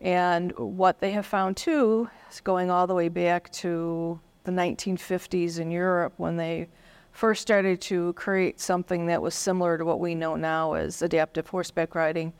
And 0.00 0.56
what 0.58 1.00
they 1.00 1.10
have 1.10 1.26
found 1.26 1.56
too 1.56 2.08
is 2.30 2.40
going 2.40 2.70
all 2.70 2.86
the 2.86 2.94
way 2.94 3.08
back 3.08 3.50
to 3.52 4.20
the 4.44 4.52
1950s 4.52 5.58
in 5.58 5.72
Europe 5.72 6.12
when 6.18 6.36
they 6.36 6.68
first 7.14 7.40
started 7.40 7.80
to 7.80 8.12
create 8.14 8.60
something 8.60 9.06
that 9.06 9.22
was 9.22 9.34
similar 9.34 9.78
to 9.78 9.84
what 9.84 10.00
we 10.00 10.16
know 10.16 10.34
now 10.34 10.72
as 10.74 11.00
adaptive 11.00 11.46
horseback 11.46 11.94
riding 11.94 12.32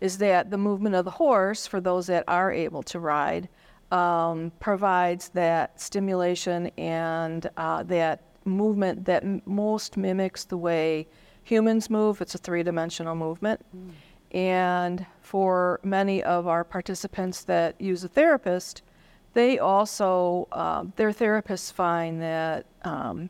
is 0.00 0.18
that 0.18 0.50
the 0.50 0.56
movement 0.56 0.94
of 0.94 1.04
the 1.04 1.10
horse, 1.10 1.66
for 1.66 1.80
those 1.80 2.06
that 2.06 2.24
are 2.28 2.52
able 2.52 2.82
to 2.84 3.00
ride, 3.00 3.48
um, 3.90 4.52
provides 4.60 5.30
that 5.30 5.78
stimulation 5.80 6.70
and 6.78 7.50
uh, 7.56 7.82
that 7.82 8.22
movement 8.44 9.04
that 9.04 9.24
m- 9.24 9.42
most 9.46 9.96
mimics 9.96 10.44
the 10.44 10.56
way 10.56 11.08
humans 11.42 11.90
move. 11.90 12.20
It's 12.20 12.36
a 12.36 12.38
three 12.38 12.62
dimensional 12.62 13.16
movement. 13.16 13.60
Mm. 13.76 13.90
And 14.36 15.06
for 15.22 15.80
many 15.82 16.22
of 16.22 16.46
our 16.46 16.62
participants 16.62 17.42
that 17.44 17.78
use 17.80 18.04
a 18.04 18.08
therapist, 18.08 18.82
they 19.34 19.58
also, 19.58 20.46
uh, 20.52 20.84
their 20.94 21.10
therapists 21.10 21.72
find 21.72 22.22
that 22.22 22.66
um, 22.82 23.28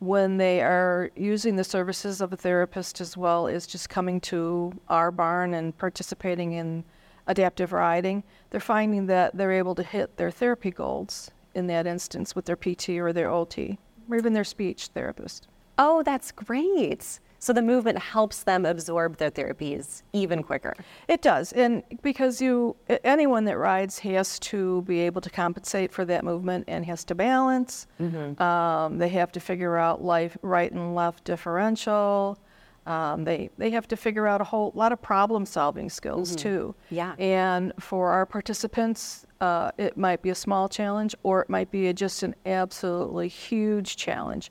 when 0.00 0.36
they 0.36 0.60
are 0.60 1.10
using 1.16 1.56
the 1.56 1.64
services 1.64 2.20
of 2.20 2.32
a 2.32 2.36
therapist 2.36 3.00
as 3.00 3.16
well 3.16 3.48
as 3.48 3.66
just 3.66 3.88
coming 3.88 4.20
to 4.20 4.72
our 4.88 5.10
barn 5.10 5.54
and 5.54 5.76
participating 5.76 6.52
in 6.52 6.84
adaptive 7.26 7.72
riding, 7.72 8.22
they're 8.50 8.60
finding 8.60 9.06
that 9.06 9.36
they're 9.36 9.52
able 9.52 9.74
to 9.74 9.82
hit 9.82 10.16
their 10.16 10.30
therapy 10.30 10.70
goals 10.70 11.30
in 11.54 11.66
that 11.66 11.86
instance 11.86 12.34
with 12.34 12.44
their 12.44 12.56
PT 12.56 12.90
or 12.90 13.12
their 13.12 13.30
OT 13.30 13.78
or 14.08 14.16
even 14.16 14.32
their 14.32 14.44
speech 14.44 14.88
therapist. 14.88 15.48
Oh, 15.78 16.02
that's 16.02 16.32
great. 16.32 17.20
So 17.38 17.52
the 17.52 17.62
movement 17.62 17.98
helps 17.98 18.42
them 18.42 18.66
absorb 18.66 19.16
their 19.16 19.30
therapies 19.30 20.02
even 20.12 20.42
quicker. 20.42 20.74
It 21.06 21.22
does, 21.22 21.52
and 21.52 21.82
because 22.02 22.40
you 22.40 22.76
anyone 23.04 23.44
that 23.44 23.58
rides 23.58 24.00
has 24.00 24.38
to 24.40 24.82
be 24.82 25.00
able 25.00 25.20
to 25.20 25.30
compensate 25.30 25.92
for 25.92 26.04
that 26.04 26.24
movement 26.24 26.64
and 26.66 26.84
has 26.84 27.04
to 27.04 27.14
balance. 27.14 27.86
Mm-hmm. 28.00 28.42
Um, 28.42 28.98
they 28.98 29.08
have 29.10 29.30
to 29.32 29.40
figure 29.40 29.76
out 29.76 30.02
life 30.02 30.36
right 30.42 30.70
and 30.70 30.94
left 30.94 31.24
differential. 31.24 32.38
Um, 32.86 33.24
they 33.24 33.50
they 33.58 33.70
have 33.70 33.86
to 33.88 33.96
figure 33.96 34.26
out 34.26 34.40
a 34.40 34.44
whole 34.44 34.72
lot 34.74 34.92
of 34.92 35.02
problem 35.02 35.44
solving 35.44 35.90
skills 35.90 36.30
mm-hmm. 36.30 36.48
too. 36.48 36.74
Yeah. 36.90 37.14
And 37.18 37.72
for 37.78 38.10
our 38.10 38.24
participants, 38.24 39.26
uh, 39.40 39.72
it 39.76 39.96
might 39.96 40.22
be 40.22 40.30
a 40.30 40.34
small 40.34 40.68
challenge, 40.68 41.14
or 41.22 41.42
it 41.42 41.50
might 41.50 41.70
be 41.70 41.88
a, 41.88 41.92
just 41.92 42.22
an 42.22 42.34
absolutely 42.46 43.28
huge 43.28 43.96
challenge. 43.96 44.50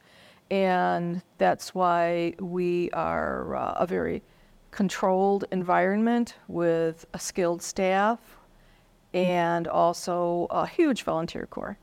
And 0.50 1.22
that's 1.38 1.76
why 1.76 2.34
we 2.40 2.90
are 2.92 3.56
uh, 3.56 3.74
a 3.80 3.86
very 3.86 4.24
controlled 4.72 5.46
environment 5.52 6.36
with 6.48 7.06
a 7.14 7.20
skilled 7.20 7.62
staff 7.62 8.20
and 9.14 9.68
also 9.68 10.48
a 10.52 10.68
huge 10.68 11.04
volunteer 11.04 11.48
corps. 11.48 11.78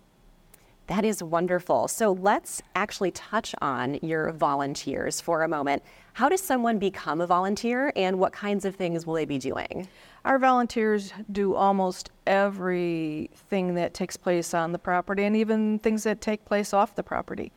That 0.87 1.05
is 1.05 1.23
wonderful. 1.23 1.89
So 1.89 2.13
let's 2.13 2.63
actually 2.75 3.11
touch 3.11 3.55
on 3.63 3.99
your 4.03 4.33
volunteers 4.33 5.21
for 5.21 5.43
a 5.43 5.49
moment. 5.49 5.83
How 6.13 6.29
does 6.29 6.43
someone 6.43 6.79
become 6.79 7.23
a 7.23 7.27
volunteer 7.27 7.91
and 7.97 8.19
what 8.19 8.33
kinds 8.33 8.67
of 8.67 8.77
things 8.77 9.07
will 9.07 9.15
they 9.15 9.25
be 9.25 9.39
doing? 9.39 9.89
Our 10.27 10.39
volunteers 10.39 11.13
do 11.33 11.55
almost 11.55 12.11
everything 12.27 13.75
that 13.75 13.95
takes 13.95 14.17
place 14.17 14.53
on 14.53 14.73
the 14.73 14.79
property 14.79 15.25
and 15.25 15.35
even 15.35 15.79
things 15.79 16.03
that 16.05 16.21
take 16.21 16.45
place 16.45 16.75
off 16.75 16.95
the 16.95 17.03
property. 17.03 17.51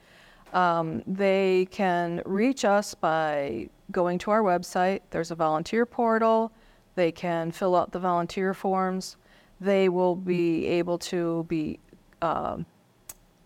Um, 0.57 1.03
they 1.05 1.67
can 1.69 2.23
reach 2.25 2.65
us 2.65 2.95
by 2.95 3.69
going 3.91 4.17
to 4.19 4.31
our 4.31 4.41
website. 4.41 5.01
There's 5.11 5.29
a 5.29 5.35
volunteer 5.35 5.85
portal. 5.85 6.51
They 6.95 7.11
can 7.11 7.51
fill 7.51 7.75
out 7.75 7.91
the 7.91 7.99
volunteer 7.99 8.55
forms. 8.55 9.17
They 9.61 9.87
will 9.87 10.15
be 10.15 10.65
able 10.65 10.97
to 10.97 11.45
be 11.47 11.79
uh, 12.23 12.57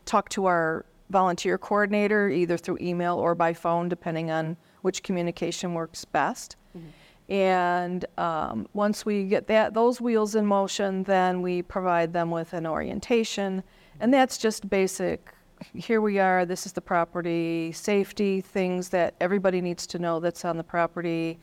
talk 0.05 0.29
to 0.29 0.45
our 0.45 0.85
volunteer 1.09 1.57
coordinator 1.57 2.29
either 2.29 2.57
through 2.57 2.77
email 2.79 3.17
or 3.17 3.35
by 3.35 3.51
phone, 3.51 3.89
depending 3.89 4.31
on 4.31 4.55
which 4.81 5.03
communication 5.03 5.73
works 5.73 6.05
best. 6.05 6.55
Mm-hmm. 6.77 7.33
And 7.33 8.05
um, 8.17 8.69
once 8.73 9.05
we 9.05 9.25
get 9.25 9.47
that 9.47 9.73
those 9.73 9.99
wheels 9.99 10.35
in 10.35 10.45
motion, 10.45 11.03
then 11.03 11.41
we 11.41 11.61
provide 11.61 12.13
them 12.13 12.31
with 12.31 12.53
an 12.53 12.65
orientation, 12.65 13.63
and 13.99 14.13
that's 14.13 14.37
just 14.37 14.69
basic 14.69 15.33
here 15.73 16.01
we 16.01 16.19
are, 16.19 16.45
this 16.45 16.65
is 16.65 16.73
the 16.73 16.81
property, 16.81 17.71
safety, 17.71 18.41
things 18.41 18.89
that 18.89 19.15
everybody 19.19 19.61
needs 19.61 19.87
to 19.87 19.99
know 19.99 20.19
that's 20.19 20.45
on 20.45 20.57
the 20.57 20.63
property. 20.63 21.39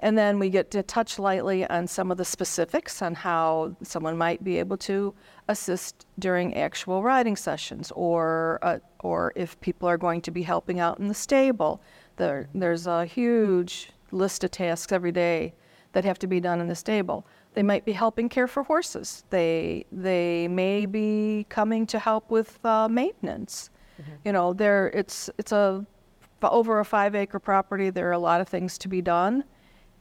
And 0.00 0.16
then 0.16 0.38
we 0.38 0.50
get 0.50 0.70
to 0.72 0.82
touch 0.82 1.18
lightly 1.18 1.66
on 1.68 1.86
some 1.86 2.10
of 2.10 2.18
the 2.18 2.24
specifics 2.24 3.00
on 3.00 3.14
how 3.14 3.74
someone 3.82 4.18
might 4.18 4.44
be 4.44 4.58
able 4.58 4.76
to 4.78 5.14
assist 5.48 6.06
during 6.18 6.54
actual 6.54 7.02
riding 7.02 7.36
sessions 7.36 7.90
or, 7.94 8.58
uh, 8.62 8.78
or 9.00 9.32
if 9.36 9.58
people 9.60 9.88
are 9.88 9.96
going 9.96 10.20
to 10.22 10.30
be 10.30 10.42
helping 10.42 10.80
out 10.80 10.98
in 10.98 11.08
the 11.08 11.14
stable. 11.14 11.80
There, 12.16 12.48
there's 12.54 12.86
a 12.86 13.06
huge 13.06 13.90
list 14.10 14.44
of 14.44 14.50
tasks 14.50 14.92
every 14.92 15.12
day 15.12 15.54
that 15.92 16.04
have 16.04 16.18
to 16.18 16.26
be 16.26 16.40
done 16.40 16.60
in 16.60 16.68
the 16.68 16.74
stable. 16.74 17.26
They 17.56 17.62
might 17.62 17.86
be 17.86 17.92
helping 17.92 18.28
care 18.28 18.46
for 18.46 18.62
horses. 18.62 19.24
They 19.30 19.86
they 19.90 20.46
may 20.46 20.84
be 20.84 21.46
coming 21.48 21.86
to 21.86 21.98
help 21.98 22.30
with 22.30 22.62
uh, 22.66 22.86
maintenance. 22.86 23.70
Mm-hmm. 23.98 24.12
You 24.26 24.32
know, 24.32 24.52
there 24.52 24.88
it's 24.88 25.30
it's 25.38 25.52
a 25.52 25.86
over 26.42 26.78
a 26.80 26.84
five 26.84 27.14
acre 27.14 27.38
property. 27.38 27.88
There 27.88 28.08
are 28.08 28.12
a 28.12 28.18
lot 28.18 28.42
of 28.42 28.46
things 28.46 28.76
to 28.76 28.88
be 28.88 29.00
done, 29.00 29.42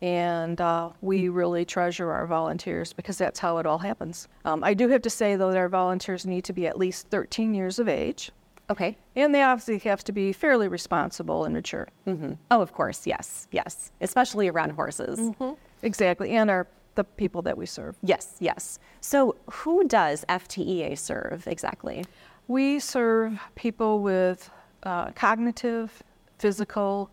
and 0.01 0.59
uh, 0.59 0.89
we 0.99 1.29
really 1.29 1.63
treasure 1.63 2.11
our 2.11 2.27
volunteers 2.27 2.91
because 2.91 3.17
that's 3.17 3.39
how 3.39 3.57
it 3.59 3.65
all 3.65 3.79
happens. 3.79 4.27
Um, 4.43 4.61
I 4.61 4.73
do 4.73 4.89
have 4.89 5.01
to 5.03 5.09
say 5.09 5.37
though 5.37 5.51
that 5.51 5.57
our 5.57 5.69
volunteers 5.69 6.25
need 6.25 6.43
to 6.43 6.53
be 6.53 6.67
at 6.67 6.77
least 6.77 7.07
13 7.07 7.53
years 7.53 7.79
of 7.79 7.87
age. 7.87 8.31
Okay. 8.69 8.97
And 9.15 9.33
they 9.33 9.43
obviously 9.43 9.77
have 9.89 10.03
to 10.05 10.11
be 10.11 10.33
fairly 10.33 10.67
responsible 10.67 11.45
and 11.45 11.53
mature. 11.53 11.87
Mm-hmm. 12.05 12.33
Oh, 12.51 12.61
of 12.61 12.73
course, 12.73 13.07
yes, 13.07 13.47
yes, 13.51 13.93
especially 14.01 14.49
around 14.49 14.71
horses. 14.71 15.19
Mm-hmm. 15.19 15.53
Exactly, 15.83 16.31
and 16.31 16.49
our 16.49 16.67
the 16.95 17.03
people 17.03 17.41
that 17.43 17.57
we 17.57 17.65
serve. 17.65 17.95
Yes, 18.01 18.35
yes. 18.39 18.79
So, 19.01 19.35
who 19.51 19.87
does 19.87 20.25
FTEA 20.29 20.97
serve 20.97 21.47
exactly? 21.47 22.05
We 22.47 22.79
serve 22.79 23.39
people 23.55 24.01
with 24.01 24.49
uh, 24.83 25.11
cognitive, 25.11 26.03
physical, 26.37 27.09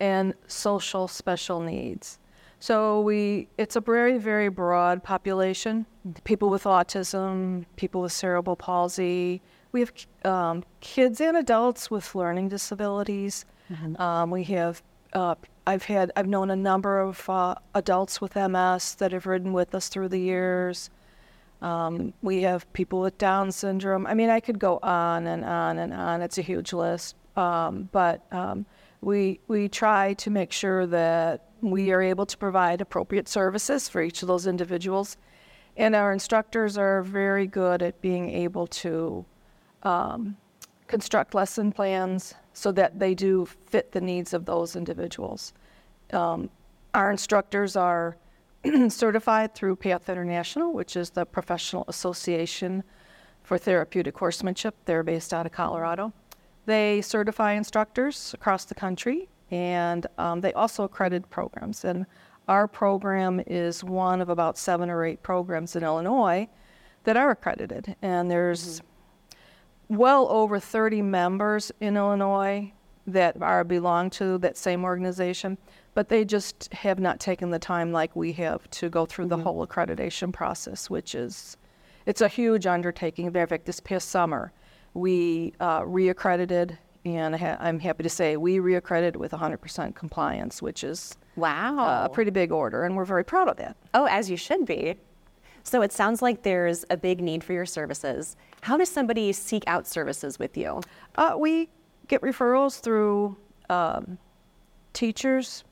and 0.00 0.34
social 0.46 1.08
special 1.08 1.60
needs. 1.60 2.18
So 2.58 3.00
we, 3.00 3.48
it's 3.58 3.76
a 3.76 3.80
very, 3.80 4.18
very 4.18 4.48
broad 4.48 5.02
population. 5.02 5.86
People 6.24 6.48
with 6.48 6.64
autism, 6.64 7.64
people 7.76 8.02
with 8.02 8.12
cerebral 8.12 8.56
palsy. 8.56 9.42
We 9.72 9.80
have 9.80 9.92
um, 10.24 10.64
kids 10.80 11.20
and 11.20 11.36
adults 11.36 11.90
with 11.90 12.14
learning 12.14 12.48
disabilities. 12.48 13.44
Mm-hmm. 13.70 14.00
Um, 14.00 14.30
we 14.30 14.44
have 14.44 14.82
uh, 15.12 15.34
I've 15.66 15.84
had 15.84 16.12
I've 16.14 16.28
known 16.28 16.50
a 16.50 16.56
number 16.56 17.00
of 17.00 17.28
uh, 17.28 17.56
adults 17.74 18.20
with 18.20 18.36
MS 18.36 18.94
that 18.96 19.12
have 19.12 19.26
ridden 19.26 19.52
with 19.52 19.74
us 19.74 19.88
through 19.88 20.08
the 20.08 20.18
years. 20.18 20.90
Um, 21.60 22.12
we 22.22 22.42
have 22.42 22.70
people 22.72 23.00
with 23.00 23.18
Down 23.18 23.50
syndrome. 23.50 24.06
I 24.06 24.14
mean, 24.14 24.30
I 24.30 24.40
could 24.40 24.58
go 24.58 24.78
on 24.82 25.26
and 25.26 25.44
on 25.44 25.78
and 25.78 25.92
on. 25.92 26.22
It's 26.22 26.38
a 26.38 26.42
huge 26.42 26.72
list, 26.72 27.16
um, 27.36 27.88
but 27.90 28.22
um, 28.32 28.64
we 29.00 29.40
we 29.48 29.68
try 29.68 30.14
to 30.14 30.30
make 30.30 30.52
sure 30.52 30.86
that 30.86 31.48
we 31.60 31.90
are 31.90 32.02
able 32.02 32.26
to 32.26 32.38
provide 32.38 32.80
appropriate 32.80 33.28
services 33.28 33.88
for 33.88 34.02
each 34.02 34.22
of 34.22 34.28
those 34.28 34.46
individuals, 34.46 35.16
and 35.76 35.96
our 35.96 36.12
instructors 36.12 36.78
are 36.78 37.02
very 37.02 37.46
good 37.46 37.82
at 37.82 38.00
being 38.00 38.30
able 38.30 38.68
to 38.68 39.24
um, 39.82 40.36
construct 40.86 41.34
lesson 41.34 41.72
plans 41.72 42.34
so 42.56 42.72
that 42.72 42.98
they 42.98 43.14
do 43.14 43.44
fit 43.66 43.92
the 43.92 44.00
needs 44.00 44.32
of 44.32 44.46
those 44.46 44.76
individuals. 44.76 45.52
Um, 46.14 46.48
our 46.94 47.10
instructors 47.10 47.76
are 47.76 48.16
certified 48.88 49.54
through 49.54 49.76
PATH 49.76 50.08
International, 50.08 50.72
which 50.72 50.96
is 50.96 51.10
the 51.10 51.26
professional 51.26 51.84
association 51.86 52.82
for 53.42 53.58
therapeutic 53.58 54.16
horsemanship. 54.16 54.74
They're 54.86 55.02
based 55.02 55.34
out 55.34 55.44
of 55.44 55.52
Colorado. 55.52 56.14
They 56.64 57.02
certify 57.02 57.52
instructors 57.52 58.32
across 58.32 58.64
the 58.64 58.74
country, 58.74 59.28
and 59.50 60.06
um, 60.16 60.40
they 60.40 60.54
also 60.54 60.84
accredit 60.84 61.28
programs. 61.28 61.84
And 61.84 62.06
our 62.48 62.66
program 62.66 63.42
is 63.46 63.84
one 63.84 64.22
of 64.22 64.30
about 64.30 64.56
seven 64.56 64.88
or 64.88 65.04
eight 65.04 65.22
programs 65.22 65.76
in 65.76 65.84
Illinois 65.84 66.48
that 67.04 67.18
are 67.18 67.32
accredited. 67.32 67.96
And 68.00 68.30
there's 68.30 68.80
mm-hmm 68.80 68.86
well 69.88 70.28
over 70.30 70.58
30 70.58 71.02
members 71.02 71.72
in 71.80 71.96
Illinois 71.96 72.72
that 73.06 73.40
are 73.40 73.62
belong 73.64 74.10
to 74.10 74.36
that 74.38 74.56
same 74.56 74.84
organization, 74.84 75.56
but 75.94 76.08
they 76.08 76.24
just 76.24 76.72
have 76.72 76.98
not 76.98 77.20
taken 77.20 77.50
the 77.50 77.58
time 77.58 77.92
like 77.92 78.14
we 78.16 78.32
have 78.32 78.68
to 78.70 78.88
go 78.88 79.06
through 79.06 79.26
the 79.26 79.36
whole 79.36 79.64
accreditation 79.66 80.32
process, 80.32 80.90
which 80.90 81.14
is 81.14 81.56
it's 82.04 82.20
a 82.20 82.28
huge 82.28 82.66
undertaking. 82.66 83.26
In 83.26 83.32
fact, 83.32 83.64
this 83.64 83.80
past 83.80 84.08
summer, 84.08 84.52
we 84.94 85.52
uh, 85.60 85.82
reaccredited, 85.82 86.76
and 87.04 87.34
ha- 87.36 87.56
I'm 87.60 87.78
happy 87.78 88.02
to 88.02 88.08
say 88.08 88.36
we 88.36 88.58
reaccredited 88.58 89.16
with 89.16 89.32
100% 89.32 89.94
compliance, 89.94 90.60
which 90.62 90.82
is 90.84 91.16
Wow. 91.36 92.04
a 92.04 92.08
pretty 92.08 92.30
big 92.30 92.50
order, 92.50 92.84
and 92.84 92.96
we're 92.96 93.04
very 93.04 93.24
proud 93.24 93.48
of 93.48 93.56
that. 93.58 93.76
Oh, 93.94 94.06
as 94.06 94.30
you 94.30 94.36
should 94.36 94.66
be. 94.66 94.96
So 95.66 95.82
it 95.82 95.92
sounds 95.92 96.22
like 96.22 96.44
there's 96.44 96.84
a 96.90 96.96
big 96.96 97.20
need 97.20 97.42
for 97.42 97.52
your 97.52 97.66
services. 97.66 98.36
How 98.60 98.76
does 98.76 98.88
somebody 98.88 99.32
seek 99.32 99.64
out 99.66 99.84
services 99.84 100.38
with 100.38 100.56
you? 100.56 100.80
Uh, 101.16 101.34
we 101.36 101.68
get 102.06 102.22
referrals 102.22 102.78
through 102.78 103.36
um, 103.68 104.16
teachers, 104.92 105.64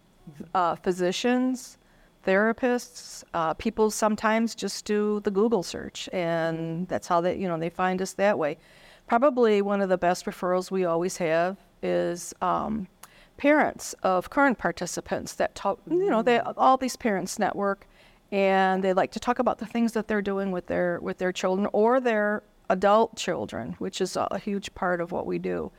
uh, 0.53 0.75
physicians, 0.75 1.79
therapists. 2.27 3.23
Uh, 3.35 3.55
people 3.55 3.89
sometimes 3.89 4.57
just 4.57 4.85
do 4.85 5.21
the 5.21 5.31
Google 5.31 5.63
search, 5.63 6.09
and 6.13 6.89
that's 6.89 7.07
how 7.07 7.21
they, 7.21 7.37
you 7.37 7.47
know, 7.47 7.57
they 7.57 7.71
find 7.71 8.03
us 8.03 8.15
that 8.15 8.37
way. 8.37 8.59
Probably 9.07 9.63
one 9.63 9.81
of 9.81 9.89
the 9.89 9.99
best 9.99 10.25
referrals 10.25 10.73
we 10.73 10.85
always 10.85 11.19
have 11.19 11.57
is 11.85 12.35
um, 12.43 12.89
parents 13.37 13.95
of 14.03 14.29
current 14.29 14.59
participants 14.59 15.35
that 15.35 15.55
talk. 15.55 15.79
You 15.89 16.11
know, 16.11 16.23
they 16.23 16.41
all 16.41 16.79
these 16.79 16.97
parents 16.97 17.39
network, 17.39 17.87
and 18.35 18.83
they 18.83 18.93
like 18.93 19.13
to 19.13 19.21
talk 19.21 19.39
about 19.39 19.59
the 19.59 19.67
things 19.67 19.93
that 19.93 20.09
they're 20.09 20.21
doing 20.21 20.51
with 20.51 20.67
their 20.67 20.99
with 21.01 21.19
their 21.19 21.31
children 21.31 21.69
or 21.73 22.01
their 22.01 22.43
adult 22.69 23.15
children, 23.17 23.77
which 23.79 24.01
is 24.01 24.17
a, 24.17 24.41
huge 24.41 24.75
part 24.75 25.01
of 25.01 25.13
what 25.13 25.25
we 25.25 25.39
do. 25.39 25.71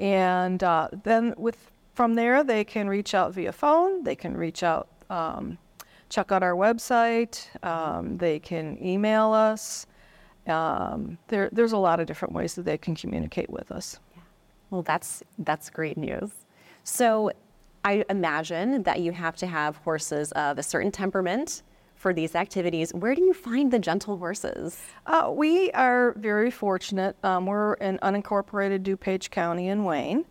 And 0.00 0.60
uh, 0.64 0.88
then 1.04 1.34
with 1.36 1.70
from 1.94 2.14
there, 2.16 2.42
they 2.42 2.64
can 2.64 2.88
reach 2.88 3.14
out 3.14 3.32
via 3.32 3.52
phone. 3.52 4.02
They 4.02 4.16
can 4.16 4.36
reach 4.36 4.64
out, 4.64 4.88
um, 5.08 5.56
check 6.08 6.32
out 6.32 6.42
our 6.42 6.54
website. 6.54 7.46
Um, 7.64 8.18
they 8.18 8.40
can 8.40 8.76
email 8.84 9.32
us. 9.32 9.86
Um, 10.48 11.16
there, 11.28 11.48
there's 11.52 11.72
a 11.72 11.78
lot 11.78 12.00
of 12.00 12.06
different 12.08 12.34
ways 12.34 12.56
that 12.56 12.64
they 12.64 12.78
can 12.78 12.96
communicate 12.96 13.50
with 13.50 13.70
us. 13.70 14.00
Well, 14.70 14.82
that's 14.82 15.22
that's 15.38 15.70
great 15.70 15.96
news. 15.96 16.32
So 16.82 17.30
I 17.84 18.04
imagine 18.10 18.82
that 18.82 18.98
you 18.98 19.12
have 19.12 19.36
to 19.36 19.46
have 19.46 19.76
horses 19.76 20.32
of 20.32 20.58
a 20.58 20.62
certain 20.64 20.90
temperament 20.90 21.62
for 22.00 22.14
these 22.14 22.34
activities. 22.34 22.94
Where 22.94 23.14
do 23.14 23.20
you 23.20 23.34
find 23.34 23.70
the 23.70 23.78
gentle 23.78 24.16
horses? 24.16 24.80
Uh, 25.06 25.30
we 25.30 25.70
are 25.72 26.12
very 26.12 26.50
fortunate. 26.50 27.14
Um, 27.22 27.44
we're 27.44 27.74
in 27.74 27.98
unincorporated 27.98 28.82
DuPage 28.82 29.28
County 29.28 29.68
in 29.68 29.84
Wayne, 29.84 30.24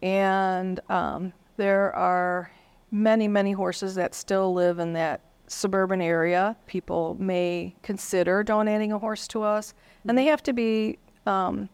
and 0.00 0.80
um, 0.88 1.34
there 1.58 1.94
are 1.94 2.50
many, 2.90 3.28
many 3.28 3.52
horses 3.52 3.94
that 3.96 4.14
still 4.14 4.54
live 4.54 4.78
in 4.78 4.94
that 4.94 5.20
suburban 5.48 6.00
area. 6.00 6.56
People 6.66 7.14
may 7.20 7.74
consider 7.82 8.42
donating 8.42 8.90
a 8.90 8.98
horse 8.98 9.28
to 9.28 9.42
us, 9.42 9.74
and 10.08 10.16
they 10.16 10.24
have 10.24 10.42
to 10.44 10.54
be 10.54 10.98
um, 11.26 11.68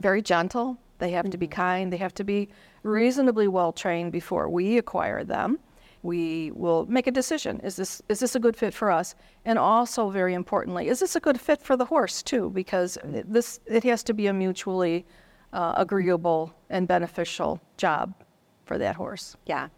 very 0.00 0.22
gentle. 0.22 0.78
They 1.00 1.10
have 1.10 1.28
to 1.28 1.36
be 1.36 1.46
kind. 1.46 1.92
They 1.92 1.98
have 1.98 2.14
to 2.14 2.24
be 2.24 2.48
reasonably 2.82 3.46
well 3.46 3.72
trained 3.72 4.10
before 4.10 4.48
we 4.48 4.78
acquire 4.78 5.22
them. 5.22 5.58
We 6.04 6.50
will 6.50 6.84
make 6.86 7.06
a 7.06 7.10
decision. 7.10 7.60
Is 7.60 7.76
this 7.76 8.02
is 8.10 8.20
this 8.20 8.34
a 8.36 8.38
good 8.38 8.56
fit 8.56 8.74
for 8.74 8.90
us? 8.90 9.14
And 9.46 9.58
also, 9.58 10.10
very 10.10 10.34
importantly, 10.34 10.88
is 10.88 11.00
this 11.00 11.16
a 11.16 11.20
good 11.20 11.40
fit 11.40 11.62
for 11.62 11.76
the 11.78 11.86
horse 11.86 12.22
too? 12.22 12.50
Because 12.50 12.98
mm-hmm. 12.98 13.14
it- 13.14 13.32
this 13.32 13.60
it 13.66 13.84
has 13.84 14.02
to 14.04 14.12
be 14.12 14.26
a 14.26 14.32
mutually 14.32 15.06
uh, 15.54 15.72
agreeable 15.76 16.54
and 16.68 16.86
beneficial 16.86 17.58
job 17.78 18.12
for 18.66 18.76
that 18.76 18.96
horse. 18.96 19.36
Yeah, 19.46 19.68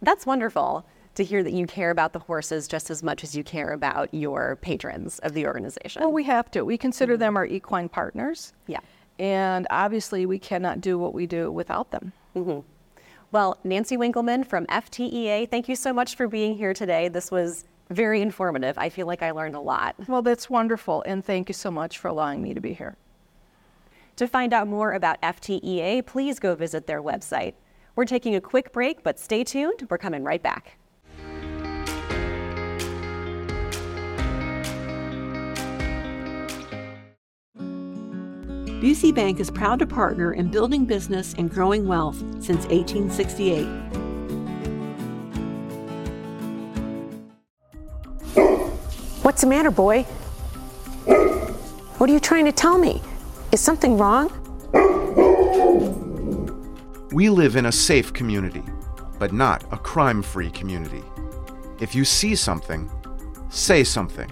that's 0.00 0.24
wonderful 0.24 0.86
to 1.16 1.24
hear 1.24 1.42
that 1.42 1.52
you 1.52 1.66
care 1.66 1.90
about 1.90 2.14
the 2.14 2.20
horses 2.20 2.66
just 2.68 2.90
as 2.90 3.02
much 3.02 3.22
as 3.22 3.36
you 3.36 3.44
care 3.44 3.72
about 3.72 4.12
your 4.14 4.56
patrons 4.56 5.18
of 5.20 5.34
the 5.34 5.46
organization. 5.46 6.00
Well, 6.00 6.12
we 6.12 6.24
have 6.24 6.50
to. 6.52 6.64
We 6.64 6.78
consider 6.78 7.14
mm-hmm. 7.14 7.20
them 7.20 7.36
our 7.36 7.44
equine 7.44 7.90
partners. 7.90 8.54
Yeah. 8.66 8.80
And 9.18 9.66
obviously, 9.68 10.24
we 10.24 10.38
cannot 10.38 10.80
do 10.80 10.98
what 10.98 11.12
we 11.12 11.26
do 11.26 11.50
without 11.50 11.90
them. 11.90 12.12
Mm-hmm. 12.34 12.60
Well, 13.36 13.58
Nancy 13.64 13.98
Winkleman 13.98 14.44
from 14.44 14.64
FTEA, 14.68 15.50
thank 15.50 15.68
you 15.68 15.76
so 15.76 15.92
much 15.92 16.16
for 16.16 16.26
being 16.26 16.56
here 16.56 16.72
today. 16.72 17.08
This 17.08 17.30
was 17.30 17.66
very 17.90 18.22
informative. 18.22 18.78
I 18.78 18.88
feel 18.88 19.06
like 19.06 19.20
I 19.20 19.32
learned 19.32 19.54
a 19.54 19.60
lot. 19.60 19.94
Well, 20.08 20.22
that's 20.22 20.48
wonderful, 20.48 21.02
and 21.02 21.22
thank 21.22 21.50
you 21.50 21.52
so 21.52 21.70
much 21.70 21.98
for 21.98 22.08
allowing 22.08 22.40
me 22.42 22.54
to 22.54 22.62
be 22.62 22.72
here. 22.72 22.96
To 24.16 24.26
find 24.26 24.54
out 24.54 24.68
more 24.68 24.94
about 24.94 25.20
FTEA, 25.20 26.06
please 26.06 26.38
go 26.38 26.54
visit 26.54 26.86
their 26.86 27.02
website. 27.02 27.52
We're 27.94 28.06
taking 28.06 28.34
a 28.34 28.40
quick 28.40 28.72
break, 28.72 29.02
but 29.02 29.18
stay 29.18 29.44
tuned. 29.44 29.86
We're 29.90 29.98
coming 29.98 30.24
right 30.24 30.42
back. 30.42 30.78
Busey 38.80 39.14
Bank 39.14 39.40
is 39.40 39.50
proud 39.50 39.78
to 39.78 39.86
partner 39.86 40.34
in 40.34 40.50
building 40.50 40.84
business 40.84 41.34
and 41.38 41.50
growing 41.50 41.88
wealth 41.88 42.18
since 42.44 42.66
1868. 42.66 43.64
What's 49.22 49.40
the 49.40 49.46
matter, 49.46 49.70
boy? 49.70 50.02
What 51.96 52.10
are 52.10 52.12
you 52.12 52.20
trying 52.20 52.44
to 52.44 52.52
tell 52.52 52.76
me? 52.76 53.00
Is 53.50 53.62
something 53.62 53.96
wrong? 53.96 54.30
We 57.12 57.30
live 57.30 57.56
in 57.56 57.64
a 57.64 57.72
safe 57.72 58.12
community, 58.12 58.62
but 59.18 59.32
not 59.32 59.64
a 59.72 59.78
crime 59.78 60.20
free 60.22 60.50
community. 60.50 61.02
If 61.80 61.94
you 61.94 62.04
see 62.04 62.34
something, 62.34 62.90
say 63.48 63.84
something. 63.84 64.30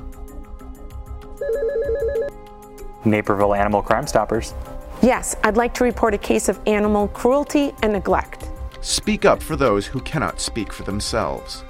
Naperville 3.04 3.54
Animal 3.54 3.82
Crime 3.82 4.06
Stoppers. 4.06 4.54
Yes, 5.02 5.36
I'd 5.44 5.56
like 5.56 5.74
to 5.74 5.84
report 5.84 6.14
a 6.14 6.18
case 6.18 6.48
of 6.48 6.58
animal 6.66 7.08
cruelty 7.08 7.72
and 7.82 7.92
neglect. 7.92 8.48
Speak 8.80 9.24
up 9.24 9.42
for 9.42 9.56
those 9.56 9.86
who 9.86 10.00
cannot 10.00 10.40
speak 10.40 10.72
for 10.72 10.82
themselves. 10.82 11.64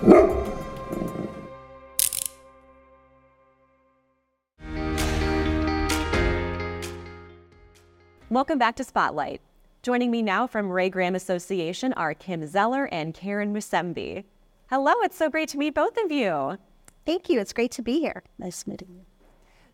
Welcome 8.31 8.59
back 8.59 8.75
to 8.77 8.85
Spotlight. 8.85 9.41
Joining 9.83 10.11
me 10.11 10.23
now 10.23 10.47
from 10.47 10.69
Ray 10.69 10.91
Graham 10.91 11.15
Association 11.15 11.93
are 11.93 12.15
Kim 12.15 12.47
Zeller 12.47 12.89
and 12.91 13.15
Karen 13.15 13.55
Musembi. 13.55 14.25
Hello, 14.71 14.93
it's 15.03 15.17
so 15.17 15.29
great 15.29 15.49
to 15.51 15.59
meet 15.59 15.75
both 15.75 15.97
of 16.03 16.11
you. 16.11 16.59
Thank 17.07 17.29
you. 17.29 17.39
It's 17.39 17.53
great 17.53 17.71
to 17.73 17.83
be 17.83 18.01
here. 18.01 18.23
Nice 18.39 18.67
meeting 18.67 18.89
you. 18.91 19.05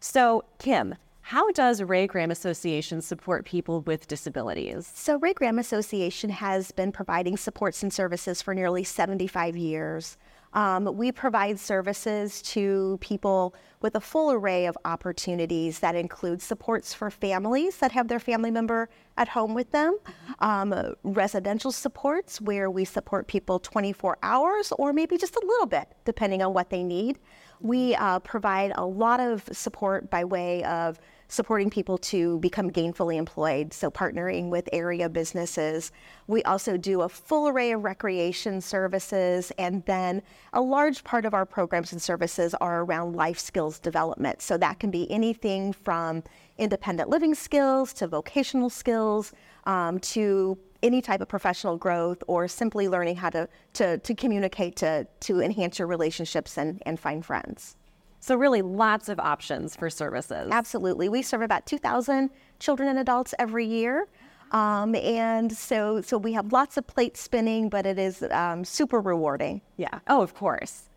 So, 0.00 0.44
Kim, 0.58 0.96
how 1.22 1.50
does 1.52 1.82
Ray 1.82 2.06
Graham 2.06 2.30
Association 2.30 3.00
support 3.00 3.44
people 3.44 3.82
with 3.82 4.08
disabilities? 4.08 4.90
So, 4.94 5.18
Ray 5.18 5.34
Graham 5.34 5.58
Association 5.58 6.30
has 6.30 6.72
been 6.72 6.92
providing 6.92 7.36
supports 7.36 7.82
and 7.82 7.92
services 7.92 8.42
for 8.42 8.54
nearly 8.54 8.84
75 8.84 9.56
years. 9.56 10.16
Um, 10.52 10.96
we 10.96 11.12
provide 11.12 11.60
services 11.60 12.42
to 12.42 12.98
people 13.00 13.54
with 13.82 13.94
a 13.94 14.00
full 14.00 14.32
array 14.32 14.66
of 14.66 14.76
opportunities 14.84 15.78
that 15.78 15.94
include 15.94 16.42
supports 16.42 16.92
for 16.92 17.10
families 17.10 17.76
that 17.76 17.92
have 17.92 18.08
their 18.08 18.18
family 18.18 18.50
member 18.50 18.88
at 19.16 19.28
home 19.28 19.54
with 19.54 19.70
them, 19.70 19.96
um, 20.40 20.74
residential 21.04 21.70
supports 21.70 22.40
where 22.40 22.70
we 22.70 22.84
support 22.84 23.28
people 23.28 23.60
24 23.60 24.18
hours 24.22 24.72
or 24.78 24.92
maybe 24.92 25.16
just 25.16 25.36
a 25.36 25.46
little 25.46 25.66
bit, 25.66 25.86
depending 26.04 26.42
on 26.42 26.52
what 26.52 26.70
they 26.70 26.82
need. 26.82 27.18
We 27.60 27.94
uh, 27.94 28.20
provide 28.20 28.72
a 28.74 28.84
lot 28.84 29.20
of 29.20 29.48
support 29.52 30.10
by 30.10 30.24
way 30.24 30.64
of 30.64 30.98
supporting 31.28 31.70
people 31.70 31.96
to 31.96 32.38
become 32.40 32.70
gainfully 32.70 33.16
employed, 33.16 33.72
so 33.72 33.90
partnering 33.90 34.48
with 34.48 34.68
area 34.72 35.08
businesses. 35.08 35.92
We 36.26 36.42
also 36.42 36.76
do 36.76 37.02
a 37.02 37.08
full 37.08 37.48
array 37.48 37.70
of 37.72 37.84
recreation 37.84 38.60
services, 38.60 39.52
and 39.56 39.84
then 39.84 40.22
a 40.52 40.60
large 40.60 41.04
part 41.04 41.24
of 41.24 41.34
our 41.34 41.46
programs 41.46 41.92
and 41.92 42.02
services 42.02 42.54
are 42.54 42.82
around 42.82 43.14
life 43.14 43.38
skills 43.38 43.78
development. 43.78 44.42
So 44.42 44.56
that 44.58 44.80
can 44.80 44.90
be 44.90 45.08
anything 45.10 45.72
from 45.72 46.24
independent 46.58 47.08
living 47.08 47.34
skills 47.34 47.92
to 47.94 48.08
vocational 48.08 48.70
skills 48.70 49.32
um, 49.66 50.00
to 50.00 50.58
any 50.82 51.00
type 51.02 51.20
of 51.20 51.28
professional 51.28 51.76
growth 51.76 52.22
or 52.26 52.48
simply 52.48 52.88
learning 52.88 53.16
how 53.16 53.30
to, 53.30 53.48
to, 53.74 53.98
to 53.98 54.14
communicate 54.14 54.76
to, 54.76 55.06
to 55.20 55.40
enhance 55.40 55.78
your 55.78 55.88
relationships 55.88 56.56
and, 56.56 56.82
and 56.86 56.98
find 56.98 57.24
friends. 57.24 57.76
So, 58.22 58.36
really, 58.36 58.60
lots 58.60 59.08
of 59.08 59.18
options 59.18 59.74
for 59.74 59.88
services. 59.88 60.48
Absolutely. 60.50 61.08
We 61.08 61.22
serve 61.22 61.40
about 61.40 61.64
2,000 61.64 62.30
children 62.58 62.88
and 62.90 62.98
adults 62.98 63.34
every 63.38 63.64
year. 63.64 64.08
Um, 64.52 64.94
and 64.96 65.50
so, 65.50 66.02
so 66.02 66.18
we 66.18 66.32
have 66.34 66.52
lots 66.52 66.76
of 66.76 66.86
plate 66.86 67.16
spinning, 67.16 67.68
but 67.68 67.86
it 67.86 67.98
is 67.98 68.22
um, 68.30 68.64
super 68.64 69.00
rewarding. 69.00 69.62
Yeah. 69.76 70.00
Oh, 70.06 70.22
of 70.22 70.34
course. 70.34 70.90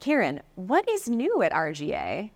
Karen, 0.00 0.42
what 0.56 0.88
is 0.88 1.08
new 1.08 1.42
at 1.42 1.52
RGA? 1.52 2.30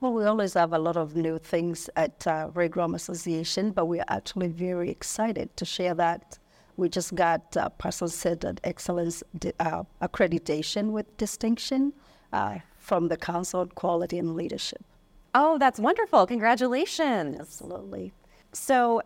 Well, 0.00 0.12
we 0.12 0.24
always 0.24 0.54
have 0.54 0.72
a 0.72 0.78
lot 0.78 0.96
of 0.96 1.16
new 1.16 1.38
things 1.38 1.90
at 1.96 2.24
uh, 2.24 2.50
Ray 2.54 2.68
Graham 2.68 2.94
Association, 2.94 3.72
but 3.72 3.86
we're 3.86 4.04
actually 4.06 4.46
very 4.46 4.90
excited 4.90 5.56
to 5.56 5.64
share 5.64 5.92
that 5.94 6.38
we 6.76 6.88
just 6.88 7.16
got 7.16 7.56
uh, 7.56 7.68
person-centered 7.70 8.60
excellence 8.62 9.24
uh, 9.58 9.82
accreditation 10.00 10.92
with 10.92 11.16
distinction 11.16 11.92
uh, 12.32 12.58
from 12.78 13.08
the 13.08 13.16
Council 13.16 13.58
on 13.58 13.70
Quality 13.70 14.20
and 14.20 14.36
Leadership. 14.36 14.84
Oh, 15.34 15.58
that's 15.58 15.80
wonderful. 15.80 16.28
Congratulations. 16.28 17.40
Absolutely. 17.40 18.12
So, 18.52 19.02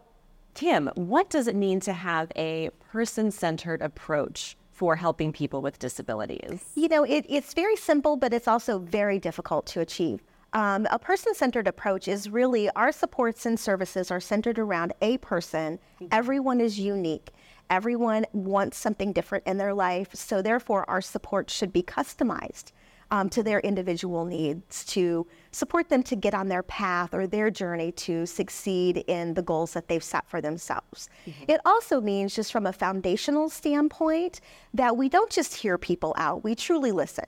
Kim, 0.53 0.91
what 0.95 1.31
does 1.31 1.47
it 1.49 1.57
mean 1.57 1.81
to 1.81 1.95
have 1.95 2.31
a 2.37 2.69
person 2.91 3.31
centered 3.31 3.81
approach 3.81 4.59
for 4.73 4.97
helping 4.97 5.33
people 5.33 5.63
with 5.63 5.79
disabilities? 5.79 6.63
You 6.75 6.89
know, 6.89 7.05
it, 7.05 7.25
it's 7.31 7.55
very 7.55 7.77
simple, 7.77 8.19
but 8.19 8.35
it's 8.35 8.47
also 8.47 8.79
very 8.79 9.19
difficult 9.19 9.65
to 9.69 9.81
achieve. 9.81 10.21
Um, 10.55 10.87
a 10.91 10.99
person 10.99 11.35
centered 11.35 11.67
approach 11.67 12.09
is 12.09 12.29
really 12.29 12.69
our 12.71 12.93
supports 12.93 13.47
and 13.47 13.59
services 13.59 14.11
are 14.11 14.21
centered 14.21 14.59
around 14.59 14.93
a 15.01 15.19
person. 15.19 15.79
Mm-hmm. 15.97 16.07
Everyone 16.13 16.61
is 16.61 16.79
unique. 16.79 17.31
Everyone 17.71 18.27
wants 18.33 18.77
something 18.77 19.13
different 19.13 19.47
in 19.47 19.57
their 19.57 19.73
life. 19.73 20.15
So, 20.15 20.43
therefore, 20.43 20.89
our 20.91 21.01
support 21.01 21.49
should 21.49 21.73
be 21.73 21.83
customized 21.83 22.73
um, 23.13 23.29
to 23.29 23.43
their 23.43 23.61
individual 23.61 24.25
needs 24.25 24.85
to 24.87 25.27
support 25.53 25.91
them 25.91 26.03
to 26.03 26.17
get 26.17 26.33
on 26.35 26.49
their 26.49 26.63
path 26.63 27.13
or 27.13 27.27
their 27.27 27.51
journey 27.51 27.93
to 27.93 28.25
succeed 28.25 29.05
in 29.07 29.35
the 29.35 29.43
goals 29.43 29.75
that 29.75 29.87
they've 29.87 30.03
set 30.03 30.27
for 30.29 30.41
themselves. 30.41 31.11
Mm-hmm. 31.27 31.45
It 31.49 31.61
also 31.67 32.01
means, 32.01 32.35
just 32.35 32.51
from 32.51 32.67
a 32.67 32.73
foundational 32.73 33.51
standpoint, 33.51 34.41
that 34.73 34.97
we 34.97 35.11
don't 35.11 35.31
just 35.31 35.55
hear 35.55 35.77
people 35.77 36.15
out, 36.17 36.43
we 36.43 36.55
truly 36.55 36.91
listen. 36.91 37.27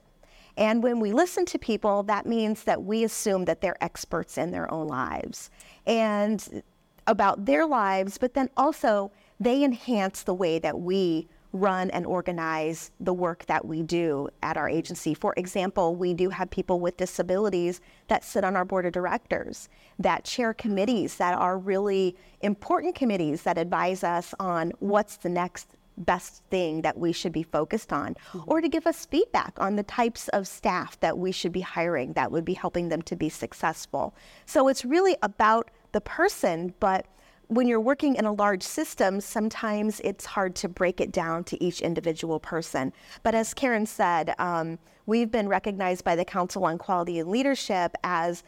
And 0.57 0.81
when 0.81 0.99
we 0.99 1.11
listen 1.11 1.45
to 1.45 1.59
people, 1.59 2.03
that 2.03 2.25
means 2.25 2.63
that 2.63 2.83
we 2.83 3.03
assume 3.03 3.45
that 3.45 3.61
they're 3.61 3.81
experts 3.83 4.37
in 4.37 4.51
their 4.51 4.71
own 4.71 4.87
lives 4.87 5.49
and 5.85 6.63
about 7.07 7.45
their 7.45 7.65
lives, 7.65 8.17
but 8.17 8.33
then 8.33 8.49
also 8.57 9.11
they 9.39 9.63
enhance 9.63 10.23
the 10.23 10.33
way 10.33 10.59
that 10.59 10.79
we 10.79 11.27
run 11.55 11.89
and 11.91 12.05
organize 12.05 12.91
the 12.99 13.13
work 13.13 13.45
that 13.45 13.65
we 13.65 13.81
do 13.81 14.27
at 14.43 14.57
our 14.57 14.67
agency. 14.67 15.13
For 15.13 15.33
example, 15.37 15.95
we 15.95 16.13
do 16.13 16.29
have 16.29 16.49
people 16.49 16.79
with 16.81 16.97
disabilities 16.97 17.79
that 18.07 18.25
sit 18.25 18.43
on 18.43 18.57
our 18.57 18.65
board 18.65 18.85
of 18.85 18.91
directors, 18.91 19.69
that 19.97 20.25
chair 20.25 20.53
committees 20.53 21.15
that 21.15 21.33
are 21.33 21.57
really 21.57 22.15
important 22.41 22.93
committees 22.93 23.43
that 23.43 23.57
advise 23.57 24.03
us 24.03 24.33
on 24.39 24.73
what's 24.79 25.15
the 25.17 25.29
next 25.29 25.69
best 25.97 26.43
thing 26.49 26.81
that 26.81 26.97
we 26.97 27.11
should 27.11 27.31
be 27.31 27.43
focused 27.43 27.93
on, 27.93 28.15
mm-hmm. 28.15 28.39
or 28.47 28.61
to 28.61 28.69
give 28.69 28.85
us 28.87 29.05
feedback 29.05 29.53
on 29.57 29.75
the 29.75 29.83
types 29.83 30.27
of 30.29 30.47
staff 30.47 30.99
that 30.99 31.17
we 31.17 31.31
should 31.31 31.51
be 31.51 31.61
hiring 31.61 32.13
that 32.13 32.31
would 32.31 32.45
be 32.45 32.53
helping 32.53 32.89
them 32.89 33.01
to 33.03 33.15
be 33.15 33.29
successful. 33.29 34.13
So 34.45 34.67
it's 34.67 34.85
really 34.85 35.15
about 35.21 35.71
the 35.91 36.01
person, 36.01 36.73
but 36.79 37.05
when 37.47 37.67
you're 37.67 37.79
working 37.79 38.15
in 38.15 38.25
a 38.25 38.33
large 38.33 38.63
system, 38.63 39.21
sometimes 39.21 39.99
it's 40.03 40.25
hard 40.25 40.55
to 40.55 40.67
break 40.67 40.99
it 40.99 41.11
down 41.11 41.43
to 41.45 41.63
each 41.63 41.81
individual 41.81 42.39
person. 42.39 42.91
But 43.23 43.35
as 43.35 43.53
Karen 43.53 43.85
said, 43.85 44.33
um, 44.39 44.79
we've 45.05 45.31
been 45.31 45.47
recognized 45.47 46.03
by 46.03 46.15
the 46.15 46.25
Council 46.25 46.65
on 46.65 46.77
Quality 46.77 47.19
and 47.19 47.29
Leadership 47.29 47.95
as 48.03 48.43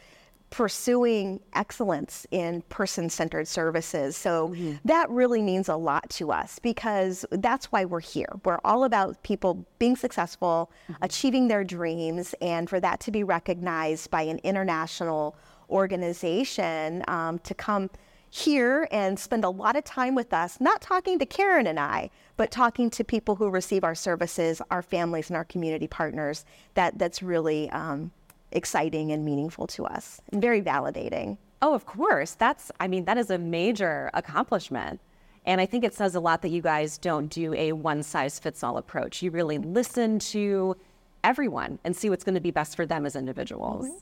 pursuing 0.49 1.41
excellence 1.53 2.25
in 2.31 2.61
person 2.63 3.09
centered 3.09 3.47
services. 3.47 4.15
So 4.15 4.49
mm-hmm. 4.49 4.75
that 4.85 5.09
really 5.09 5.41
means 5.41 5.67
a 5.67 5.75
lot 5.75 6.09
to 6.11 6.31
us 6.31 6.59
because 6.59 7.25
that's 7.31 7.71
why 7.71 7.85
we're 7.85 7.99
here. 7.99 8.29
We're 8.45 8.59
all 8.63 8.85
about 8.85 9.21
people 9.23 9.65
being 9.77 9.95
successful, 9.95 10.71
mm-hmm. 10.89 11.03
achieving 11.03 11.47
their 11.47 11.63
dreams, 11.63 12.33
and 12.41 12.69
for 12.69 12.79
that 12.79 12.99
to 13.01 13.11
be 13.11 13.23
recognized 13.23 14.09
by 14.09 14.21
an 14.21 14.39
international 14.43 15.35
organization 15.69 17.03
um, 17.07 17.39
to 17.39 17.53
come 17.53 17.89
here 18.29 18.87
and 18.91 19.17
spend 19.17 19.43
a 19.43 19.49
lot 19.49 19.75
of 19.75 19.83
time 19.83 20.15
with 20.15 20.33
us, 20.33 20.59
not 20.59 20.81
talking 20.81 21.17
to 21.19 21.25
Karen 21.25 21.67
and 21.67 21.79
I, 21.79 22.09
but 22.35 22.51
talking 22.51 22.89
to 22.91 23.03
people 23.03 23.35
who 23.35 23.49
receive 23.49 23.83
our 23.83 23.95
services, 23.95 24.61
our 24.69 24.81
families, 24.81 25.29
and 25.29 25.37
our 25.37 25.45
community 25.45 25.87
partners. 25.87 26.45
That 26.73 26.97
that's 26.97 27.23
really 27.23 27.69
um, 27.71 28.11
exciting 28.51 29.11
and 29.11 29.25
meaningful 29.25 29.67
to 29.67 29.85
us, 29.85 30.21
and 30.31 30.41
very 30.41 30.61
validating. 30.61 31.37
Oh, 31.61 31.73
of 31.73 31.85
course. 31.85 32.35
That's 32.35 32.71
I 32.79 32.87
mean 32.87 33.05
that 33.05 33.17
is 33.17 33.29
a 33.29 33.37
major 33.37 34.09
accomplishment. 34.13 34.99
And 35.45 35.61
I 35.61 35.65
think 35.65 35.85
it 35.85 35.93
says 35.93 36.13
a 36.13 36.19
lot 36.19 36.41
that 36.41 36.49
you 36.49 36.61
guys 36.61 36.97
don't 36.97 37.27
do 37.27 37.53
a 37.53 37.71
one 37.71 38.03
size 38.03 38.37
fits 38.37 38.63
all 38.63 38.77
approach. 38.77 39.21
You 39.21 39.31
really 39.31 39.57
listen 39.57 40.19
to 40.19 40.75
everyone 41.23 41.79
and 41.83 41.95
see 41.95 42.09
what's 42.09 42.25
going 42.25 42.35
to 42.35 42.41
be 42.41 42.51
best 42.51 42.75
for 42.75 42.85
them 42.85 43.05
as 43.05 43.15
individuals. 43.15 43.85
Mm-hmm. 43.85 43.97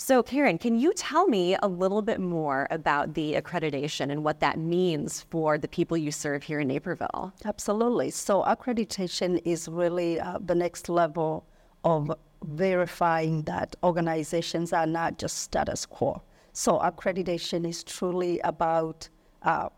So, 0.00 0.22
Karen, 0.22 0.58
can 0.58 0.78
you 0.78 0.92
tell 0.94 1.26
me 1.26 1.56
a 1.60 1.66
little 1.66 2.02
bit 2.02 2.20
more 2.20 2.68
about 2.70 3.14
the 3.14 3.34
accreditation 3.34 4.12
and 4.12 4.22
what 4.22 4.38
that 4.38 4.56
means 4.56 5.26
for 5.28 5.58
the 5.58 5.66
people 5.66 5.96
you 5.96 6.12
serve 6.12 6.44
here 6.44 6.60
in 6.60 6.68
Naperville? 6.68 7.32
Absolutely. 7.44 8.10
So, 8.10 8.44
accreditation 8.44 9.42
is 9.44 9.66
really 9.66 10.20
uh, 10.20 10.38
the 10.40 10.54
next 10.54 10.88
level 10.88 11.44
of 11.82 12.12
verifying 12.44 13.42
that 13.42 13.76
organizations 13.82 14.72
are 14.72 14.86
not 14.86 15.18
just 15.18 15.38
status 15.38 15.86
quo. 15.86 16.22
So, 16.52 16.78
accreditation 16.78 17.68
is 17.68 17.84
truly 17.84 18.40
about 18.40 19.08
uh, 19.42 19.68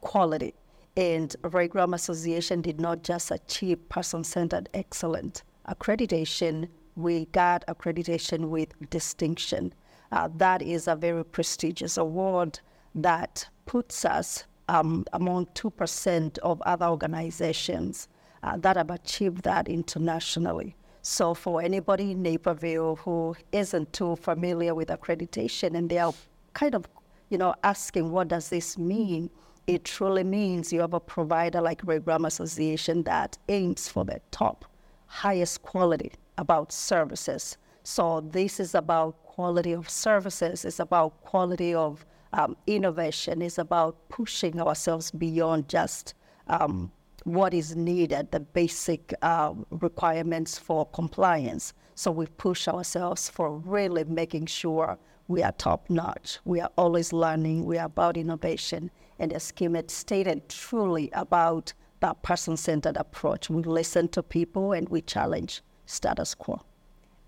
quality. 0.00 0.54
And 0.96 1.34
Ray 1.42 1.68
Graham 1.68 1.94
Association 1.94 2.60
did 2.60 2.80
not 2.80 3.02
just 3.02 3.30
achieve 3.30 3.88
person 3.88 4.22
centered 4.22 4.68
excellent 4.74 5.42
accreditation 5.68 6.68
we 6.96 7.26
got 7.26 7.64
accreditation 7.66 8.48
with 8.48 8.68
distinction. 8.90 9.74
Uh, 10.12 10.28
that 10.36 10.62
is 10.62 10.86
a 10.86 10.94
very 10.94 11.24
prestigious 11.24 11.96
award 11.96 12.60
that 12.94 13.48
puts 13.66 14.04
us 14.04 14.44
um, 14.68 15.04
among 15.12 15.46
2% 15.46 16.38
of 16.38 16.62
other 16.62 16.86
organizations 16.86 18.08
uh, 18.42 18.56
that 18.58 18.76
have 18.76 18.90
achieved 18.90 19.42
that 19.42 19.68
internationally. 19.68 20.76
So, 21.06 21.34
for 21.34 21.60
anybody 21.60 22.12
in 22.12 22.22
Naperville 22.22 22.96
who 22.96 23.36
isn't 23.52 23.92
too 23.92 24.16
familiar 24.16 24.74
with 24.74 24.88
accreditation 24.88 25.76
and 25.76 25.90
they 25.90 25.98
are 25.98 26.14
kind 26.54 26.74
of, 26.74 26.88
you 27.28 27.36
know, 27.36 27.54
asking, 27.62 28.10
what 28.10 28.28
does 28.28 28.48
this 28.48 28.78
mean? 28.78 29.28
It 29.66 29.84
truly 29.84 30.24
means 30.24 30.72
you 30.72 30.80
have 30.80 30.94
a 30.94 31.00
provider 31.00 31.60
like 31.60 31.82
Ray 31.84 31.98
Graham 31.98 32.24
Association 32.24 33.02
that 33.02 33.36
aims 33.50 33.86
for 33.86 34.06
the 34.06 34.18
top, 34.30 34.64
highest 35.04 35.60
quality 35.60 36.12
about 36.38 36.72
services. 36.72 37.58
So 37.82 38.22
this 38.22 38.58
is 38.58 38.74
about 38.74 39.22
quality 39.24 39.72
of 39.72 39.90
services. 39.90 40.64
It's 40.64 40.80
about 40.80 41.20
quality 41.20 41.74
of 41.74 42.06
um, 42.32 42.56
innovation. 42.66 43.42
It's 43.42 43.58
about 43.58 44.08
pushing 44.08 44.58
ourselves 44.58 45.10
beyond 45.10 45.68
just 45.68 46.14
um, 46.48 46.90
what 47.24 47.54
is 47.54 47.74
needed, 47.74 48.30
the 48.30 48.40
basic 48.40 49.14
uh, 49.22 49.54
requirements 49.70 50.58
for 50.58 50.86
compliance. 50.86 51.72
So 51.94 52.10
we 52.10 52.26
push 52.26 52.68
ourselves 52.68 53.28
for 53.28 53.58
really 53.58 54.04
making 54.04 54.46
sure 54.46 54.98
we 55.26 55.42
are 55.42 55.52
top 55.52 55.88
notch. 55.88 56.38
We 56.44 56.60
are 56.60 56.70
always 56.76 57.12
learning. 57.12 57.64
We 57.64 57.78
are 57.78 57.86
about 57.86 58.16
innovation. 58.16 58.90
And 59.18 59.32
as 59.32 59.50
Kim 59.50 59.76
stated, 59.88 60.48
truly 60.48 61.10
about 61.12 61.72
that 62.00 62.22
person 62.22 62.56
centered 62.56 62.96
approach. 62.98 63.48
We 63.48 63.62
listen 63.62 64.08
to 64.08 64.22
people 64.22 64.72
and 64.72 64.88
we 64.90 65.00
challenge 65.00 65.62
status 65.86 66.34
quo. 66.34 66.62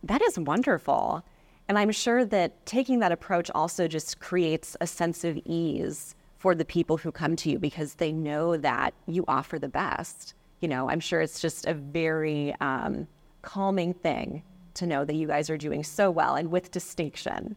That 0.03 0.21
is 0.21 0.39
wonderful. 0.39 1.25
And 1.69 1.79
I'm 1.79 1.91
sure 1.91 2.25
that 2.27 2.67
taking 2.67 2.99
that 2.99 3.13
approach 3.13 3.51
also 3.55 3.89
just 3.89 4.21
creates 4.21 4.77
a 4.81 4.87
sense 4.87 5.25
of 5.25 5.39
ease 5.47 6.15
for 6.47 6.55
the 6.55 6.65
people 6.65 6.97
who 6.97 7.11
come 7.11 7.35
to 7.35 7.51
you 7.51 7.59
because 7.59 7.95
they 7.95 8.13
know 8.13 8.57
that 8.57 8.95
you 9.09 9.25
offer 9.27 9.59
the 9.59 9.69
best. 9.69 10.33
You 10.61 10.69
know, 10.69 10.89
I'm 10.89 11.01
sure 11.01 11.21
it's 11.21 11.41
just 11.41 11.67
a 11.67 11.75
very 11.75 12.55
um, 12.61 13.09
calming 13.43 13.95
thing 13.95 14.45
to 14.75 14.87
know 14.87 15.05
that 15.05 15.17
you 15.17 15.27
guys 15.27 15.51
are 15.51 15.59
doing 15.59 15.83
so 15.83 16.09
well 16.09 16.37
and 16.37 16.53
with 16.53 16.71
distinction. 16.71 17.57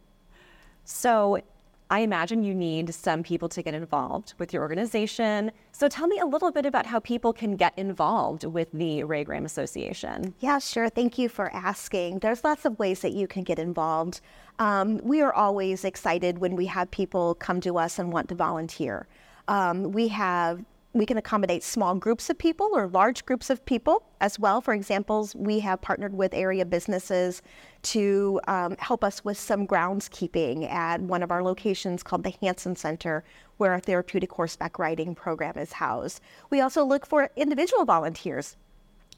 So, 0.82 1.40
I 1.90 2.00
imagine 2.00 2.44
you 2.44 2.54
need 2.54 2.94
some 2.94 3.24
people 3.24 3.48
to 3.48 3.62
get 3.62 3.74
involved 3.74 4.34
with 4.38 4.52
your 4.52 4.62
organization. 4.62 5.50
So 5.72 5.88
tell 5.88 6.06
me 6.06 6.20
a 6.20 6.24
little 6.24 6.52
bit 6.52 6.64
about 6.64 6.86
how 6.86 7.00
people 7.00 7.32
can 7.32 7.56
get 7.56 7.76
involved 7.76 8.44
with 8.44 8.68
the 8.72 9.02
Ray 9.02 9.24
Graham 9.24 9.44
Association. 9.44 10.32
Yeah, 10.38 10.60
sure. 10.60 10.88
Thank 10.88 11.18
you 11.18 11.28
for 11.28 11.52
asking. 11.52 12.20
There's 12.20 12.44
lots 12.44 12.64
of 12.64 12.78
ways 12.78 13.00
that 13.00 13.12
you 13.12 13.26
can 13.26 13.42
get 13.42 13.58
involved. 13.58 14.20
Um, 14.60 14.98
we 15.02 15.20
are 15.20 15.32
always 15.32 15.84
excited 15.84 16.38
when 16.38 16.54
we 16.54 16.66
have 16.66 16.90
people 16.92 17.34
come 17.34 17.60
to 17.62 17.76
us 17.76 17.98
and 17.98 18.12
want 18.12 18.28
to 18.28 18.36
volunteer. 18.36 19.08
Um, 19.48 19.90
we 19.90 20.08
have 20.08 20.64
we 20.92 21.06
can 21.06 21.16
accommodate 21.16 21.62
small 21.62 21.94
groups 21.94 22.28
of 22.30 22.36
people 22.36 22.68
or 22.72 22.88
large 22.88 23.24
groups 23.24 23.48
of 23.48 23.64
people 23.64 24.02
as 24.20 24.38
well. 24.38 24.60
For 24.60 24.74
examples, 24.74 25.36
we 25.36 25.60
have 25.60 25.80
partnered 25.80 26.14
with 26.14 26.34
area 26.34 26.64
businesses 26.64 27.42
to 27.82 28.40
um, 28.48 28.76
help 28.78 29.04
us 29.04 29.24
with 29.24 29.38
some 29.38 29.66
groundskeeping 29.66 30.68
at 30.68 31.00
one 31.00 31.22
of 31.22 31.30
our 31.30 31.44
locations 31.44 32.02
called 32.02 32.24
the 32.24 32.34
Hanson 32.40 32.74
Center, 32.74 33.22
where 33.58 33.72
our 33.72 33.80
therapeutic 33.80 34.32
horseback 34.32 34.78
riding 34.78 35.14
program 35.14 35.56
is 35.56 35.72
housed. 35.72 36.20
We 36.50 36.60
also 36.60 36.84
look 36.84 37.06
for 37.06 37.30
individual 37.36 37.84
volunteers 37.84 38.56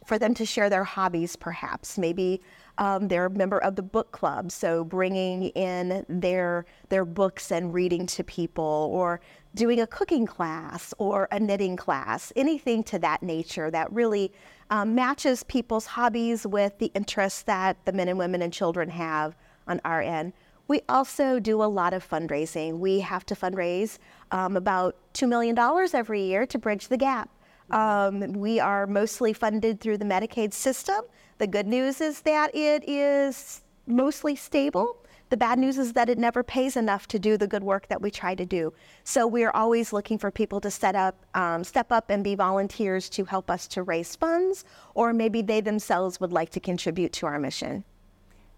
for 0.04 0.18
them 0.18 0.34
to 0.34 0.44
share 0.44 0.68
their 0.68 0.84
hobbies, 0.84 1.36
perhaps. 1.36 1.96
Maybe 1.96 2.40
Um, 2.78 3.08
they're 3.08 3.26
a 3.26 3.30
member 3.30 3.58
of 3.58 3.76
the 3.76 3.82
book 3.82 4.12
club, 4.12 4.50
so 4.50 4.82
bringing 4.82 5.50
in 5.50 6.06
their 6.08 6.64
their 6.88 7.04
books 7.04 7.52
and 7.52 7.74
reading 7.74 8.06
to 8.06 8.24
people, 8.24 8.88
or 8.90 9.20
doing 9.54 9.80
a 9.80 9.86
cooking 9.86 10.26
class 10.26 10.94
or 10.98 11.28
a 11.30 11.38
knitting 11.38 11.76
class, 11.76 12.32
anything 12.36 12.82
to 12.84 12.98
that 12.98 13.22
nature 13.22 13.70
that 13.70 13.92
really 13.92 14.32
um, 14.70 14.94
matches 14.94 15.42
people's 15.42 15.86
hobbies 15.86 16.46
with 16.46 16.78
the 16.78 16.90
interests 16.94 17.42
that 17.42 17.76
the 17.84 17.92
men 17.92 18.08
and 18.08 18.18
women 18.18 18.40
and 18.40 18.52
children 18.52 18.88
have 18.88 19.36
on 19.68 19.80
our 19.84 20.00
end. 20.00 20.32
We 20.68 20.80
also 20.88 21.38
do 21.38 21.62
a 21.62 21.64
lot 21.64 21.92
of 21.92 22.08
fundraising. 22.08 22.78
We 22.78 23.00
have 23.00 23.26
to 23.26 23.34
fundraise 23.34 23.98
um, 24.30 24.56
about 24.56 24.96
$2 25.12 25.28
million 25.28 25.58
every 25.92 26.22
year 26.22 26.46
to 26.46 26.58
bridge 26.58 26.88
the 26.88 26.96
gap. 26.96 27.28
Um, 27.70 28.32
we 28.32 28.60
are 28.60 28.86
mostly 28.86 29.32
funded 29.32 29.80
through 29.80 29.98
the 29.98 30.04
Medicaid 30.04 30.52
system. 30.52 31.02
The 31.38 31.46
good 31.46 31.66
news 31.66 32.00
is 32.00 32.20
that 32.22 32.54
it 32.54 32.88
is 32.88 33.62
mostly 33.86 34.36
stable. 34.36 35.01
The 35.32 35.38
bad 35.38 35.58
news 35.58 35.78
is 35.78 35.94
that 35.94 36.10
it 36.10 36.18
never 36.18 36.42
pays 36.42 36.76
enough 36.76 37.08
to 37.08 37.18
do 37.18 37.38
the 37.38 37.46
good 37.46 37.64
work 37.64 37.88
that 37.88 38.02
we 38.02 38.10
try 38.10 38.34
to 38.34 38.44
do. 38.44 38.74
So 39.02 39.26
we 39.26 39.44
are 39.44 39.56
always 39.56 39.90
looking 39.90 40.18
for 40.18 40.30
people 40.30 40.60
to 40.60 40.70
set 40.70 40.94
up, 40.94 41.24
um, 41.34 41.64
step 41.64 41.90
up 41.90 42.10
and 42.10 42.22
be 42.22 42.34
volunteers 42.34 43.08
to 43.08 43.24
help 43.24 43.50
us 43.50 43.66
to 43.68 43.82
raise 43.82 44.14
funds, 44.14 44.66
or 44.94 45.14
maybe 45.14 45.40
they 45.40 45.62
themselves 45.62 46.20
would 46.20 46.32
like 46.32 46.50
to 46.50 46.60
contribute 46.60 47.14
to 47.14 47.24
our 47.24 47.38
mission. 47.38 47.82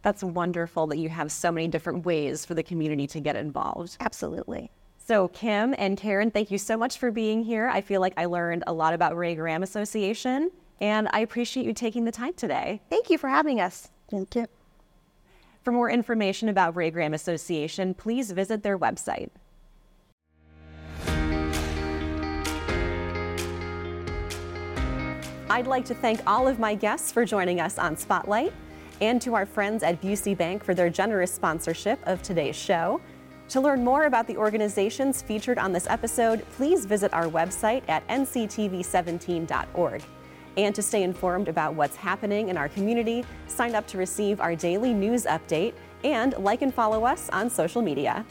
That's 0.03 0.25
wonderful 0.25 0.89
that 0.89 0.99
you 0.99 1.09
have 1.11 1.31
so 1.31 1.53
many 1.53 1.69
different 1.69 2.05
ways 2.05 2.45
for 2.45 2.55
the 2.55 2.65
community 2.65 3.07
to 3.07 3.21
get 3.21 3.37
involved. 3.37 3.97
Absolutely. 4.01 4.73
So, 4.99 5.29
Kim 5.29 5.77
and 5.79 5.97
Karen, 5.97 6.33
thank 6.33 6.51
you 6.51 6.59
so 6.59 6.77
much 6.77 6.99
for 6.99 7.13
being 7.13 7.45
here. 7.45 7.69
I 7.69 7.83
feel 7.83 8.01
like 8.01 8.15
I 8.17 8.25
learned 8.25 8.65
a 8.67 8.73
lot 8.73 8.95
about 8.95 9.17
Ray 9.17 9.37
Graham 9.37 9.63
Association, 9.63 10.51
and 10.81 11.09
I 11.13 11.21
appreciate 11.21 11.67
you 11.67 11.73
taking 11.73 12.05
the 12.05 12.11
time 12.11 12.33
today. 12.33 12.83
Thank 12.91 13.11
you 13.11 13.19
for 13.19 13.29
having 13.29 13.61
us. 13.61 13.93
Thank 14.11 14.35
you. 14.35 14.49
For 15.65 15.73
more 15.73 15.89
information 15.89 16.51
about 16.51 16.77
Ray 16.77 16.91
Graham 16.91 17.15
Association, 17.15 17.95
please 17.95 18.31
visit 18.33 18.63
their 18.63 18.79
website. 18.79 19.31
I'd 25.49 25.67
like 25.67 25.87
to 25.87 25.95
thank 25.95 26.21
all 26.27 26.47
of 26.47 26.59
my 26.59 26.75
guests 26.75 27.11
for 27.11 27.25
joining 27.25 27.61
us 27.61 27.79
on 27.79 27.97
Spotlight 27.97 28.53
and 29.01 29.23
to 29.23 29.35
our 29.35 29.47
friends 29.47 29.83
at 29.83 30.03
Busey 30.03 30.37
Bank 30.37 30.63
for 30.63 30.75
their 30.75 30.91
generous 30.91 31.33
sponsorship 31.33 31.99
of 32.07 32.21
today's 32.23 32.57
show. 32.57 33.01
To 33.49 33.61
learn 33.61 33.83
more 33.83 34.05
about 34.05 34.27
the 34.27 34.37
organizations 34.37 35.23
featured 35.23 35.59
on 35.59 35.73
this 35.73 35.87
episode, 35.87 36.45
please 36.57 36.85
visit 36.85 37.13
our 37.15 37.27
website 37.27 37.83
at 37.89 38.07
nctv17.org. 38.09 40.03
And 40.57 40.75
to 40.75 40.83
stay 40.83 41.03
informed 41.03 41.49
about 41.49 41.75
what's 41.75 41.97
happening 41.97 42.49
in 42.49 42.57
our 42.57 42.69
community, 42.69 43.25
sign 43.47 43.75
up 43.75 43.87
to 43.89 43.99
receive 43.99 44.41
our 44.41 44.55
daily 44.55 44.93
news 44.93 45.25
update 45.25 45.75
and 46.05 46.35
like 46.39 46.63
and 46.63 46.73
follow 46.73 47.05
us 47.05 47.29
on 47.31 47.51
social 47.51 47.83
media. 47.83 48.25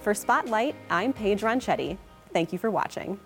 For 0.00 0.14
Spotlight, 0.14 0.74
I'm 0.90 1.12
Paige 1.12 1.42
Ronchetti. 1.42 1.98
Thank 2.32 2.52
you 2.52 2.58
for 2.58 2.70
watching. 2.70 3.18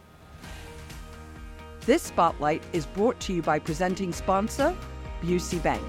This 1.86 2.02
spotlight 2.02 2.62
is 2.72 2.86
brought 2.86 3.18
to 3.20 3.32
you 3.32 3.42
by 3.42 3.58
presenting 3.58 4.12
sponsor, 4.12 4.76
Busey 5.22 5.60
Bank. 5.62 5.82